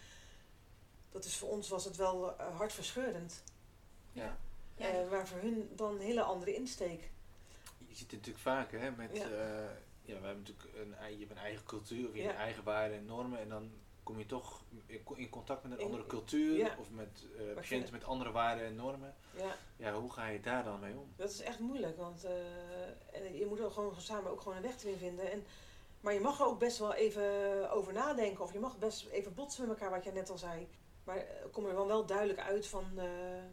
Dat 1.13 1.25
is 1.25 1.37
voor 1.37 1.49
ons 1.49 1.69
was 1.69 1.85
het 1.85 1.97
wel 1.97 2.39
eh, 2.39 2.57
hartverscheurend. 2.57 3.43
ja. 4.13 4.37
Ja, 4.77 4.87
Eh, 4.89 5.11
maar 5.11 5.27
voor 5.29 5.39
hun 5.41 5.71
dan 5.77 5.95
een 5.95 6.01
hele 6.01 6.23
andere 6.23 6.55
insteek. 6.55 7.11
Je 7.79 7.95
ziet 7.95 8.11
het 8.11 8.13
natuurlijk 8.13 8.45
vaker, 8.45 8.81
hè, 8.81 8.91
met... 8.91 9.17
Ja. 9.17 9.23
eh, 9.25 9.31
ja, 10.03 10.21
we 10.21 10.27
hebben 10.27 10.37
natuurlijk 10.45 10.69
een, 10.77 11.13
je 11.13 11.19
hebt 11.19 11.31
een 11.31 11.37
eigen 11.37 11.65
cultuur, 11.65 12.09
of 12.09 12.15
je 12.15 12.21
Ja. 12.21 12.27
hebt 12.27 12.39
eigen 12.39 12.65
waarden 12.65 12.97
en 12.99 13.05
normen. 13.05 13.39
En 13.41 13.49
dan 13.49 13.71
kom 14.03 14.19
je 14.19 14.27
toch 14.27 14.63
in, 15.15 15.29
contact 15.31 15.63
met 15.63 15.73
een 15.73 15.79
In- 15.79 15.85
andere 15.85 16.07
cultuur, 16.07 16.57
ja. 16.57 16.77
of 16.79 16.91
met 16.91 17.27
eh, 17.39 17.47
je- 17.47 17.53
patiënten 17.55 17.93
met 17.93 18.05
andere 18.05 18.31
waarden 18.31 18.65
en 18.67 18.75
normen. 18.75 19.15
Ja, 19.37 19.57
Ja, 19.77 19.93
hoe 19.95 20.13
ga 20.13 20.27
je 20.27 20.41
daar 20.41 20.65
dan 20.65 20.81
mee 20.81 20.97
om? 20.97 21.13
dat 21.17 21.31
is 21.31 21.41
echt 21.41 21.59
moeilijk. 21.59 21.97
Want 21.97 22.25
eh, 22.25 23.39
je 23.39 23.47
moet 23.49 23.59
er 23.59 23.71
gewoon 23.71 24.01
samen 24.01 24.31
ook 24.31 24.41
gewoon 24.41 24.57
een 24.57 24.63
weg 24.63 24.83
erin 24.85 24.97
vinden. 24.99 25.31
En, 25.31 25.45
maar 26.01 26.15
je 26.15 26.21
mag 26.21 26.41
er 26.41 26.47
ook 26.47 26.59
best 26.59 26.79
wel 26.79 26.95
even 26.95 27.71
over 27.71 27.93
nadenken. 27.93 28.45
Of 28.45 28.53
je 28.53 28.61
mag 28.61 28.79
best 28.79 29.07
even 29.07 29.35
botsen 29.35 29.69
met 29.69 29.77
elkaar, 29.79 29.95
wat 29.95 30.05
jij 30.05 30.13
net 30.13 30.31
al 30.31 30.39
zei. 30.39 30.69
Maar 31.05 31.17
eh, 31.17 31.25
kom 31.53 31.67
er 31.67 31.75
dan 31.75 31.87
wel 31.87 32.07
duidelijk 32.07 32.39
uit 32.41 32.67
van 32.67 32.85
eh, 32.97 33.05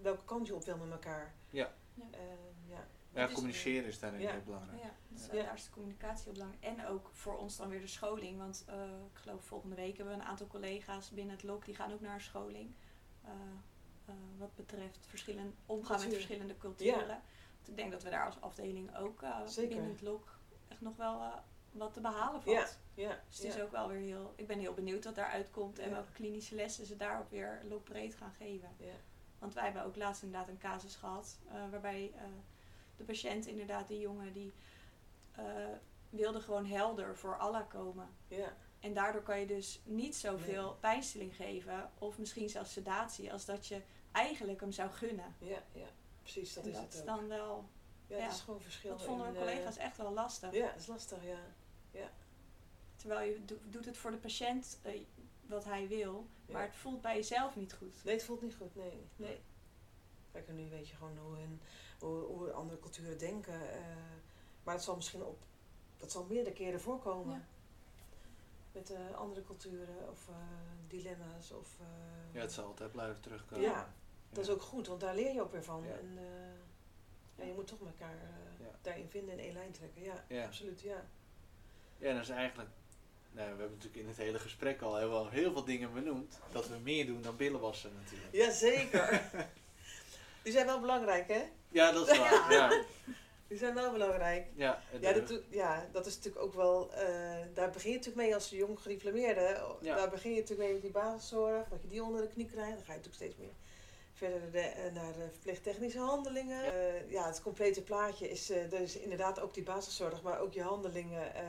welke 0.02 0.26
kant 0.26 0.48
je 0.48 0.56
op 0.56 0.64
wil 0.64 0.78
met 0.78 0.92
elkaar. 0.92 1.34
Ja. 1.50 1.74
Ja. 1.94 2.04
Eh, 2.12 2.20
ja. 2.68 2.88
Ja, 3.14 3.28
communiceren 3.34 3.86
is 3.88 4.00
daarin 4.00 4.20
Ja. 4.22 4.32
heel 4.32 4.42
belangrijk. 4.46 4.82
Ja, 4.84 4.92
dus 5.10 5.26
Ja. 5.26 5.44
daar 5.44 5.54
is 5.54 5.64
de 5.64 5.70
communicatie 5.72 6.28
op 6.28 6.34
belangrijk. 6.34 6.64
En 6.64 6.86
ook 6.88 7.10
voor 7.14 7.38
ons 7.38 7.58
dan 7.58 7.70
weer 7.70 7.82
de 7.82 7.88
scholing. 7.88 8.38
Want 8.38 8.64
eh, 8.68 8.76
ik 9.14 9.18
geloof 9.18 9.44
volgende 9.44 9.76
week 9.76 9.98
hebben 9.98 10.16
we 10.16 10.22
een 10.22 10.28
aantal 10.28 10.48
collega's 10.48 11.10
binnen 11.10 11.36
het 11.36 11.44
LOK 11.44 11.66
die 11.66 11.76
gaan 11.76 11.94
ook 11.94 12.02
naar 12.02 12.14
een 12.14 12.22
scholing. 12.22 12.74
Eh, 13.24 13.32
eh, 14.06 14.14
wat 14.38 14.56
betreft 14.56 15.00
verschillen, 15.08 15.56
omgaan 15.66 16.00
met 16.00 16.14
verschillende 16.14 16.58
culturen. 16.58 17.08
Want 17.08 17.68
ik 17.68 17.76
denk 17.76 17.92
dat 17.92 18.04
we 18.04 18.10
daar 18.10 18.26
als 18.26 18.42
afdeling 18.42 18.98
ook 18.98 19.22
eh, 19.22 19.40
binnen 19.56 19.90
het 19.90 20.02
LOK 20.02 20.38
echt 20.68 20.82
nog 20.82 20.96
wel 20.96 21.22
eh, 21.22 21.38
wat 21.72 21.94
te 21.94 22.02
behalen 22.02 22.42
valt. 22.42 22.56
Ja, 22.56 23.04
ja, 23.04 23.20
Dus 23.28 23.38
het 23.38 23.56
is 23.56 23.62
ook 23.62 23.72
wel 23.72 23.88
weer 23.88 24.00
heel. 24.00 24.34
Ik 24.36 24.48
ben 24.48 24.60
heel 24.60 24.74
benieuwd 24.74 25.04
wat 25.04 25.16
daaruit 25.16 25.52
komt 25.52 25.80
en 25.80 25.92
welke 25.92 26.12
klinische 26.12 26.56
lessen 26.56 26.86
ze 26.86 26.96
daarop 26.96 27.30
weer 27.30 27.62
loopbreed 27.70 28.16
gaan 28.16 28.34
geven. 28.38 28.70
Ja. 28.78 28.94
Want 29.40 29.54
wij 29.54 29.64
hebben 29.64 29.84
ook 29.84 29.96
laatst 29.96 30.24
inderdaad 30.24 30.48
een 30.48 30.58
casus 30.58 30.96
gehad 30.96 31.38
eh, 31.48 31.54
waarbij 31.72 32.12
eh, 32.16 32.22
de 32.98 33.04
patiënt, 33.04 33.46
inderdaad, 33.46 33.88
die 33.88 34.00
jongen, 34.00 34.34
die 34.34 34.54
eh, 35.32 35.44
wilde 36.10 36.42
gewoon 36.42 36.66
helder 36.66 37.16
voor 37.18 37.38
Allah 37.38 37.70
komen. 37.70 38.10
ja. 38.28 38.54
En 38.80 38.94
daardoor 38.94 39.22
kan 39.22 39.40
je 39.40 39.46
dus 39.46 39.82
niet 39.84 40.16
zoveel 40.16 40.78
pijnstilling 40.80 41.36
geven, 41.36 41.92
of 41.98 42.18
misschien 42.18 42.50
zelfs 42.50 42.74
sedatie, 42.74 43.32
als 43.32 43.46
dat 43.46 43.68
je 43.68 43.82
eigenlijk 44.12 44.60
hem 44.60 44.72
zou 44.72 44.90
gunnen. 44.90 45.36
Ja, 45.40 45.64
ja, 45.72 45.88
precies, 46.22 46.54
dat 46.54 46.64
en 46.64 46.70
is 46.70 46.76
dat 46.76 46.86
het 46.86 46.94
is 46.94 47.00
ook. 47.00 47.06
dan 47.06 47.28
wel. 47.28 47.70
Ja, 48.10 48.18
ja, 48.18 48.24
dat 48.26 48.34
is 48.36 48.42
gewoon 48.42 48.62
verschil. 48.62 48.90
Dat 48.92 49.04
vonden 49.04 49.32
mijn 49.32 49.36
eh, 49.36 49.42
collega's 49.52 49.78
echt 49.78 49.98
wel 49.98 50.12
lastig. 50.14 50.54
Ja, 50.54 50.66
dat 50.72 50.80
is 50.80 50.88
lastig, 50.88 51.18
ja. 51.24 51.38
Terwijl 52.96 53.30
je 53.32 53.46
do- 53.46 53.60
doet 53.70 53.86
het 53.86 53.98
voor 53.98 54.12
de 54.12 54.18
patiënt 54.18 54.80
eh, 54.82 55.02
wat 55.46 55.64
hij 55.64 55.88
wil, 55.88 56.28
Ja. 56.46 56.54
maar 56.54 56.62
het 56.66 56.76
voelt 56.76 57.02
bij 57.02 57.16
jezelf 57.16 57.56
niet 57.56 57.74
goed. 57.74 58.04
Nee, 58.04 58.14
het 58.16 58.24
voelt 58.24 58.42
niet 58.42 58.56
goed, 58.56 58.76
nee. 58.76 59.06
nee. 59.16 59.40
Kijk, 60.32 60.48
en 60.48 60.56
nu 60.56 60.70
weet 60.70 60.88
je 60.90 60.96
gewoon 60.96 61.18
hoe, 61.18 61.36
hun, 61.38 61.62
hoe, 62.00 62.20
hoe 62.24 62.52
andere 62.52 62.80
culturen 62.80 63.18
denken. 63.18 63.72
eh, 63.74 63.80
maar 64.64 64.74
het 64.74 64.84
zal 64.84 64.96
misschien 64.96 65.24
op, 65.24 65.44
dat 65.98 66.12
zal 66.12 66.26
meerdere 66.26 66.56
keren 66.56 66.82
voorkomen. 66.82 67.36
Ja. 67.36 67.46
Met 68.72 68.90
eh, 68.92 69.16
andere 69.16 69.44
culturen 69.44 70.10
of 70.12 70.28
eh, 70.30 70.36
dilemma's. 70.88 71.52
Of, 71.52 71.76
eh, 71.80 71.86
Ja, 72.36 72.42
het 72.42 72.54
zal 72.54 72.66
altijd 72.66 72.92
blijven 72.92 73.20
terugkomen. 73.22 73.64
Ja, 73.66 73.94
dat 74.30 74.44
is 74.44 74.50
ook 74.50 74.62
goed, 74.62 74.88
want 74.88 75.00
daar 75.00 75.16
leer 75.16 75.34
je 75.34 75.42
ook 75.42 75.52
weer 75.52 75.64
van. 75.64 75.84
Ja. 75.84 75.94
En, 75.94 76.18
eh, 76.18 76.24
ja, 77.40 77.46
je 77.46 77.54
moet 77.54 77.68
toch 77.68 77.80
elkaar 77.80 78.14
eh, 78.16 78.66
Ja. 78.66 78.72
daarin 78.82 79.08
vinden 79.10 79.34
en 79.38 79.44
één 79.44 79.54
lijn 79.54 79.72
trekken. 79.72 80.04
Ja, 80.04 80.24
Ja. 80.28 80.46
absoluut, 80.46 80.82
ja. 80.82 81.06
Ja, 81.98 82.14
dat 82.14 82.22
is 82.22 82.30
eigenlijk... 82.30 82.70
Nou, 83.32 83.46
we 83.54 83.58
hebben 83.60 83.70
natuurlijk 83.78 84.02
in 84.04 84.08
het 84.08 84.18
hele 84.18 84.40
gesprek 84.40 84.82
al 84.82 84.98
heel, 84.98 85.30
heel 85.30 85.52
veel 85.52 85.64
dingen 85.64 85.94
benoemd. 85.94 86.40
Dat 86.52 86.68
we 86.68 86.78
meer 86.84 87.06
doen 87.06 87.22
dan 87.22 87.36
billen 87.36 87.60
wassen 87.60 87.92
natuurlijk. 88.04 88.34
Jazeker. 88.36 89.22
Die 90.44 90.54
zijn 90.54 90.66
wel 90.66 90.80
belangrijk, 90.80 91.28
hè? 91.28 91.44
Ja, 91.72 91.92
dat 91.92 92.10
is 92.10 92.18
waar. 92.18 92.52
Ja. 92.54 92.82
Die 93.48 93.58
zijn 93.58 93.74
wel 93.74 93.92
belangrijk. 93.92 94.48
Ja, 94.56 94.82
Ja, 95.00 95.14
dat, 95.14 95.42
ja, 95.50 95.88
dat 95.92 96.06
is 96.06 96.16
natuurlijk 96.16 96.46
ook 96.46 96.54
wel, 96.54 96.94
eh, 96.94 97.38
daar 97.54 97.70
begin 97.70 97.90
je 97.92 97.98
natuurlijk 97.98 98.26
mee 98.26 98.34
als 98.36 98.50
jong 98.50 98.80
gediplomeerde. 98.80 99.76
Ja. 99.82 99.96
Daar 99.96 100.10
begin 100.10 100.32
je 100.34 100.40
natuurlijk 100.40 100.62
mee 100.64 100.74
met 100.74 100.82
die 100.82 100.92
basiszorg, 100.92 101.68
dat 101.68 101.82
je 101.82 101.88
die 101.88 102.04
onder 102.04 102.22
de 102.22 102.28
knie 102.28 102.46
krijgt. 102.46 102.76
Dan 102.76 102.86
ga 102.86 102.94
je 102.94 102.98
natuurlijk 103.00 103.16
steeds 103.16 103.36
meer 103.38 103.54
verder 104.20 104.52
de, 104.52 104.60
eh, 104.60 104.94
naar 104.94 105.14
de 105.14 105.28
verpleegtechnische 105.32 106.00
handelingen. 106.00 106.64
Eh, 106.74 107.12
ja, 107.12 107.26
het 107.28 107.42
complete 107.42 107.82
plaatje 107.84 108.30
is, 108.30 108.50
is 108.50 108.98
inderdaad 108.98 109.40
ook 109.40 109.54
die 109.54 109.64
basiszorg, 109.64 110.22
maar 110.22 110.40
ook 110.40 110.54
je 110.54 110.62
handelingen. 110.62 111.34
eh, 111.36 111.44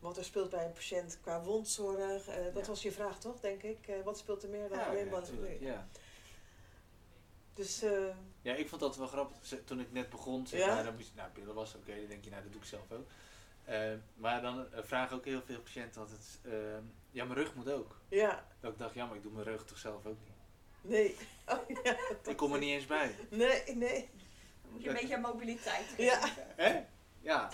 wat 0.00 0.16
er 0.16 0.24
speelt 0.24 0.50
bij 0.50 0.64
een 0.64 0.72
patiënt 0.72 1.18
qua 1.22 1.42
wondzorg. 1.42 2.24
Dat 2.24 2.62
Ja. 2.62 2.66
was 2.66 2.82
je 2.82 2.92
vraag 2.92 3.18
toch, 3.20 3.40
denk 3.40 3.62
ik? 3.62 3.78
Wat 4.04 4.18
speelt 4.18 4.42
er 4.42 4.48
meer 4.48 4.68
dan 4.68 4.78
ja, 4.78 4.86
alleen 4.86 5.10
ja, 5.10 5.20
tuurlijk, 5.20 5.60
ja. 5.60 5.88
Dus 7.54 7.84
Ja, 8.42 8.54
ik 8.54 8.68
vond 8.68 8.80
dat 8.80 8.96
wel 8.96 9.06
grappig. 9.06 9.36
Toen 9.64 9.80
ik 9.80 9.92
net 9.92 10.10
begon, 10.10 10.46
zeg 10.46 10.60
Ja? 10.60 10.74
maar, 10.74 10.84
dan 10.84 10.94
moest 10.94 11.08
je, 11.08 11.12
nou, 11.16 11.30
pillen 11.30 11.54
was 11.54 11.74
oké, 11.74 11.96
dan 11.96 12.06
denk 12.08 12.24
je, 12.24 12.30
nou, 12.30 12.42
dat 12.42 12.52
doe 12.52 12.60
ik 12.60 12.66
zelf 12.66 12.92
ook. 12.92 13.06
Maar 14.14 14.42
dan 14.42 14.66
vragen 14.72 15.16
ook 15.16 15.24
heel 15.24 15.42
veel 15.42 15.60
patiënten 15.60 16.00
altijd, 16.00 16.38
eh, 16.42 16.52
ja, 17.10 17.24
mijn 17.24 17.38
rug 17.38 17.54
moet 17.54 17.70
ook. 17.70 17.96
ja, 18.08 18.46
Dat 18.60 18.72
ik 18.72 18.78
dacht, 18.78 18.94
ja, 18.94 19.06
maar 19.06 19.16
ik 19.16 19.22
doe 19.22 19.32
mijn 19.32 19.44
rug 19.46 19.64
toch 19.64 19.78
zelf 19.78 20.06
ook 20.06 20.18
niet. 20.24 20.29
Nee. 20.82 21.16
Oh, 21.50 21.68
ja, 21.84 21.96
Ik 22.24 22.36
kom 22.36 22.52
er 22.52 22.58
niet 22.58 22.70
eens 22.70 22.86
bij. 22.86 23.14
Nee, 23.30 23.62
nee. 23.76 24.08
Dan 24.62 24.72
moet 24.72 24.82
je 24.82 24.88
een 24.88 24.94
beetje 24.94 25.14
aan 25.14 25.20
mobiliteit 25.20 25.84
Ja. 25.96 26.20
geven. 26.20 26.46
Hè? 26.56 26.84
Ja. 27.20 27.50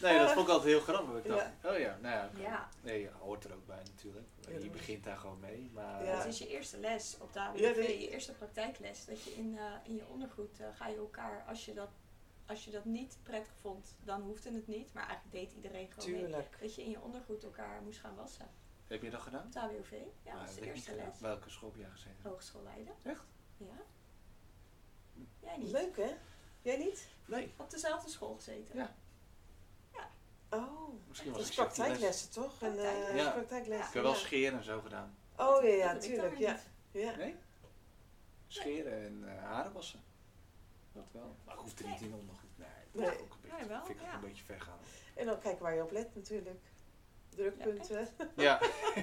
Nee, 0.00 0.18
dat 0.18 0.32
vond 0.32 0.46
ik 0.46 0.52
altijd 0.52 0.70
heel 0.72 0.80
grappig. 0.80 1.16
Ik 1.16 1.28
dacht, 1.30 1.46
oh 1.64 1.78
ja, 1.78 1.98
nou 2.00 2.14
ja. 2.14 2.30
Ja. 2.36 2.68
Nee, 2.82 3.00
ja, 3.00 3.10
hoort 3.20 3.44
er 3.44 3.54
ook 3.54 3.66
bij 3.66 3.82
natuurlijk. 3.84 4.26
Ja, 4.48 4.58
Je 4.58 4.70
begint 4.70 5.04
daar 5.04 5.16
gewoon 5.16 5.40
mee. 5.40 5.70
Maar 5.74 6.04
Ja. 6.04 6.16
Dat 6.16 6.26
is 6.26 6.38
je 6.38 6.48
eerste 6.48 6.78
les 6.78 7.16
op 7.20 7.32
de 7.32 7.38
Ja, 7.38 7.50
nee. 7.54 8.00
je 8.00 8.10
eerste 8.10 8.32
praktijkles. 8.32 9.04
Dat 9.04 9.22
je 9.22 9.34
in, 9.34 9.58
eh, 9.58 9.64
in 9.84 9.94
je 9.94 10.06
ondergoed 10.08 10.60
eh, 10.60 10.66
ga 10.74 10.88
je 10.88 10.96
elkaar, 10.96 11.44
als 11.48 11.64
je, 11.64 11.74
dat, 11.74 11.90
als 12.46 12.64
je 12.64 12.70
dat 12.70 12.84
niet 12.84 13.18
prettig 13.22 13.52
vond, 13.60 13.94
dan 14.04 14.20
hoefde 14.22 14.52
het 14.52 14.66
niet. 14.66 14.92
Maar 14.94 15.08
eigenlijk 15.08 15.36
deed 15.36 15.52
iedereen 15.56 15.90
gewoon 15.92 16.22
mee. 16.22 16.30
Dat 16.60 16.74
je 16.74 16.82
in 16.84 16.90
je 16.90 17.00
ondergoed 17.00 17.42
elkaar 17.42 17.82
moest 17.82 18.00
gaan 18.00 18.14
wassen. 18.14 18.48
Heb 18.92 19.02
je 19.02 19.10
dat 19.10 19.20
gedaan? 19.20 19.50
De 19.50 19.60
AWV, 19.60 19.92
ja, 20.22 20.38
dat 20.38 20.48
is 20.48 20.54
de 20.54 20.60
heb 20.60 20.68
ik 20.68 20.74
eerste 20.74 20.90
gedaan. 20.90 21.06
les. 21.08 21.20
Welke 21.20 21.50
school 21.50 21.68
heb 21.70 21.78
jij 21.80 21.90
gezeten? 21.90 22.16
Hogeschool 22.22 22.62
Leiden. 22.62 22.94
Echt? 23.02 23.22
Ja. 23.56 23.82
Jij 25.40 25.56
niet? 25.56 25.70
Leuk 25.70 25.96
hè? 25.96 26.10
Jij 26.62 26.76
niet? 26.76 27.08
Nee. 27.26 27.52
Op 27.56 27.70
dezelfde 27.70 28.10
school 28.10 28.34
gezeten. 28.34 28.76
Ja. 28.76 28.94
Oh, 30.50 30.88
Misschien 31.08 31.30
dat 31.32 31.38
was 31.40 31.46
les. 31.46 31.56
praktijklessen 31.56 32.30
toch? 32.30 32.62
En, 32.62 32.78
eh. 32.78 33.16
Ja. 33.16 33.30
praktijklessen. 33.30 33.86
Ik 33.88 33.92
heb 33.94 34.02
wel 34.02 34.12
ja. 34.12 34.18
scheren 34.18 34.58
en 34.58 34.64
zo 34.64 34.80
gedaan. 34.80 35.16
Oh 35.36 35.62
ja, 35.62 35.68
ja, 35.68 35.96
tuurlijk. 35.98 36.38
Ja. 36.38 36.52
niet. 36.52 37.02
Ja. 37.02 37.16
Nee? 37.16 37.36
Scheren 38.46 38.92
en 39.06 39.36
eh, 39.38 39.42
haren 39.44 39.72
wassen. 39.72 40.00
Dat 40.92 41.04
wel. 41.12 41.36
Maar 41.44 41.54
ik 41.54 41.60
hoefde 41.60 41.86
niet 41.86 42.00
in 42.00 42.14
ondergoed. 42.14 42.58
Nee, 42.58 42.68
dat 42.92 43.00
Nee. 43.02 43.20
ook 43.20 43.32
een 43.32 43.40
beetje, 43.40 43.56
Nee, 43.56 43.66
wel, 43.68 43.84
vind 43.84 43.98
ik 43.98 44.04
ook 44.04 44.10
ja. 44.10 44.14
een 44.14 44.20
beetje 44.20 44.44
ver 44.44 44.60
gaan. 44.60 44.78
En 45.14 45.26
dan 45.26 45.38
kijken 45.38 45.62
waar 45.62 45.74
je 45.74 45.82
op 45.82 45.90
let 45.90 46.14
natuurlijk. 46.14 46.60
Drukpunten. 47.36 48.08
Ja. 48.36 48.60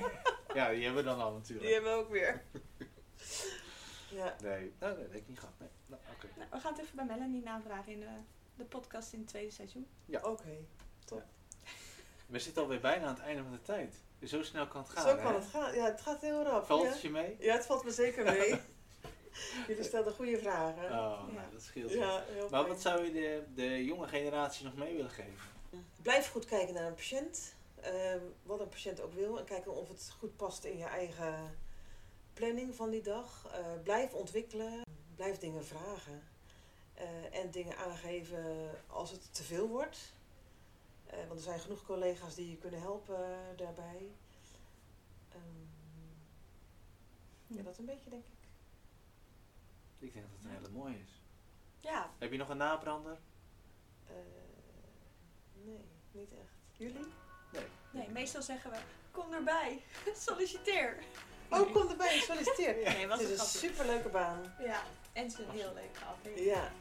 ja, 0.53 0.69
die 0.69 0.83
hebben 0.83 1.03
we 1.03 1.09
dan 1.09 1.19
al 1.21 1.33
natuurlijk. 1.33 1.65
Die 1.65 1.73
hebben 1.73 1.91
we 1.91 1.97
ook 1.97 2.09
weer. 2.09 2.43
ja. 4.19 4.35
Nee, 4.43 4.73
nou, 4.79 4.95
dat 4.95 5.01
heb 5.01 5.13
ik 5.13 5.27
niet 5.27 5.39
gehad. 5.39 5.53
Nee. 5.59 5.69
Nou, 5.85 6.01
oké. 6.15 6.27
Nou, 6.37 6.49
we 6.51 6.59
gaan 6.59 6.71
het 6.73 6.81
even 6.81 6.95
bij 6.95 7.05
Melanie 7.05 7.43
navragen 7.43 7.91
in 7.91 7.99
de, 7.99 8.15
de 8.55 8.63
podcast 8.63 9.13
in 9.13 9.19
het 9.19 9.27
tweede 9.27 9.51
seizoen. 9.51 9.87
Oké. 10.21 10.65
We 12.25 12.39
zitten 12.39 12.61
alweer 12.63 12.79
bijna 12.79 13.05
aan 13.05 13.13
het 13.13 13.23
einde 13.23 13.43
van 13.43 13.51
de 13.51 13.61
tijd. 13.61 13.95
Dus 14.19 14.29
zo 14.29 14.43
snel 14.43 14.67
kan 14.67 14.81
het 14.81 14.89
gaan. 14.89 15.03
Zo 15.07 15.15
hè? 15.15 15.23
kan 15.23 15.33
het 15.33 15.45
gaan. 15.45 15.75
Ja, 15.75 15.85
het 15.85 16.01
gaat 16.01 16.21
heel 16.21 16.43
rap. 16.43 16.65
Valt 16.65 16.83
ja. 16.83 16.89
het 16.89 17.01
je 17.01 17.09
mee? 17.09 17.35
ja, 17.39 17.53
het 17.53 17.65
valt 17.65 17.83
me 17.83 17.91
zeker 17.91 18.23
mee. 18.23 18.59
Jullie 19.67 19.83
stelden 19.83 20.13
goede 20.13 20.37
vragen. 20.37 20.83
Oh, 20.83 20.89
Ja. 20.89 21.33
nou, 21.33 21.51
dat 21.51 21.61
scheelt. 21.61 21.91
ja, 21.91 22.23
Maar 22.49 22.67
wat 22.67 22.81
zou 22.81 23.05
je 23.05 23.11
de, 23.11 23.43
de 23.55 23.85
jonge 23.85 24.07
generatie 24.07 24.65
nog 24.65 24.75
mee 24.75 24.95
willen 24.95 25.11
geven? 25.11 25.37
Blijf 26.01 26.31
goed 26.31 26.45
kijken 26.45 26.73
naar 26.73 26.87
een 26.87 26.93
patiënt. 26.93 27.55
Eh, 27.81 28.21
wat 28.43 28.59
een 28.59 28.69
patiënt 28.69 29.01
ook 29.01 29.13
wil. 29.13 29.39
En 29.39 29.45
kijken 29.45 29.75
of 29.75 29.89
het 29.89 30.13
goed 30.19 30.35
past 30.35 30.63
in 30.63 30.77
je 30.77 30.85
eigen 30.85 31.57
planning 32.39 32.75
van 32.75 32.89
die 32.89 33.01
dag. 33.01 33.47
Eh, 33.51 33.81
blijf 33.83 34.13
ontwikkelen. 34.13 34.81
Blijf 35.15 35.37
dingen 35.37 35.65
vragen. 35.65 36.23
Eh, 36.93 37.39
en 37.39 37.51
dingen 37.51 37.77
aangeven 37.77 38.71
als 38.87 39.11
het 39.11 39.33
te 39.33 39.43
veel 39.43 39.67
wordt. 39.67 40.13
Eh, 41.05 41.17
want 41.27 41.31
er 41.39 41.45
zijn 41.45 41.59
genoeg 41.59 41.83
collega's 41.85 42.35
die 42.35 42.49
je 42.49 42.57
kunnen 42.57 42.81
helpen 42.81 43.37
daarbij. 43.55 44.11
Ehm, 45.29 45.65
ja, 47.47 47.63
dat 47.63 47.77
een 47.77 47.85
beetje, 47.85 48.09
denk 48.09 48.25
ik. 48.25 48.47
Ik 49.99 50.13
denk 50.13 50.25
dat 50.25 50.35
het 50.35 50.45
een 50.45 50.55
hele 50.57 50.69
mooie 50.69 50.99
is. 50.99 51.21
Ja, 51.79 52.11
Heb 52.17 52.31
je 52.31 52.37
nog 52.37 52.49
een 52.49 52.57
nabrander? 52.57 53.17
Nee, 55.53 55.85
niet 56.11 56.31
echt. 56.31 56.77
Jullie? 56.77 57.05
Nee. 57.91 58.09
meestal 58.09 58.41
zeggen 58.41 58.71
we, 58.71 58.77
kom 59.11 59.33
erbij, 59.33 59.81
solliciteer. 60.27 60.97
Oh, 61.49 61.73
kom 61.73 61.89
erbij, 61.89 62.19
solliciteer. 62.19 62.75
Nee, 62.93 63.07
wat 63.07 63.19
Het 63.19 63.29
is 63.29 63.39
een 63.39 63.45
superleuke 63.45 64.09
baan. 64.09 64.55
Ja, 64.59 64.81
en 65.13 65.23
het 65.23 65.31
is 65.33 65.39
een 65.39 65.49
heel 65.51 65.73
leuke 65.73 65.99
aflevering. 66.05 66.49
Ja, 66.49 66.71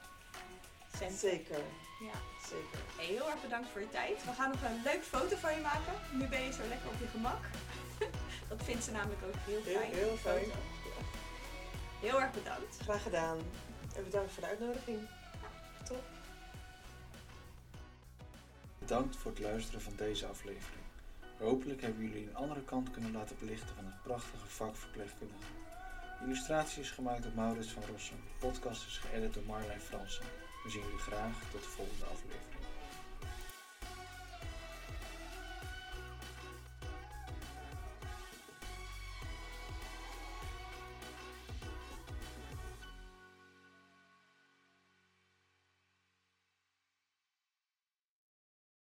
Centen. 0.99 1.19
zeker. 1.19 1.59
Ja. 2.01 2.19
zeker. 2.49 2.79
Hey, 2.97 3.05
heel 3.07 3.31
erg 3.31 3.43
bedankt 3.43 3.69
voor 3.71 3.81
je 3.81 3.89
tijd. 3.89 4.25
We 4.25 4.33
gaan 4.33 4.51
nog 4.51 4.63
een 4.63 4.83
leuk 4.85 5.03
foto 5.05 5.37
van 5.37 5.55
je 5.55 5.61
maken. 5.61 5.93
Nu 6.13 6.27
ben 6.27 6.43
je 6.43 6.53
zo 6.53 6.63
lekker 6.69 6.89
op 6.89 7.01
je 7.01 7.07
gemak. 7.07 7.41
Dat 8.49 8.63
vindt 8.65 8.85
ze 8.85 8.91
namelijk 8.91 9.23
ook 9.27 9.35
heel 9.47 9.63
Heel, 9.63 9.79
fijn. 9.81 9.93
heel 9.93 10.09
die 10.09 10.19
fijn. 10.19 10.45
foto. 10.45 10.57
Heel 12.01 12.21
erg 12.21 12.31
bedankt. 12.31 12.77
Graag 12.83 13.03
gedaan. 13.03 13.39
En 13.97 14.05
bedankt 14.05 14.33
voor 14.33 14.43
de 14.43 14.49
uitnodiging. 14.49 15.09
Top. 15.85 16.03
Bedankt 18.79 19.17
voor 19.17 19.31
het 19.31 19.41
luisteren 19.41 19.81
van 19.81 19.93
deze 19.97 20.27
aflevering. 20.27 20.78
Hopelijk 21.39 21.81
hebben 21.81 22.03
jullie 22.03 22.27
een 22.27 22.37
andere 22.37 22.63
kant 22.65 22.91
kunnen 22.91 23.13
laten 23.13 23.37
belichten 23.39 23.75
van 23.75 23.85
het 23.85 24.03
prachtige 24.03 24.47
vak 24.47 24.77
verpleegkundige. 24.77 25.53
De 26.19 26.25
illustratie 26.25 26.83
is 26.83 26.91
gemaakt 26.91 27.23
door 27.23 27.33
Maurits 27.35 27.71
van 27.71 27.83
Rossum. 27.91 28.17
De 28.17 28.47
podcast 28.47 28.87
is 28.87 28.99
geëdit 28.99 29.35
door 29.35 29.43
Marlijn 29.47 29.81
Fransen. 29.81 30.25
We 30.65 30.71
zien 30.71 30.83
jullie 30.83 30.99
graag 30.99 31.41
tot 31.51 31.63
de 31.63 31.69
volgende 31.69 32.05
aflevering. 32.05 32.58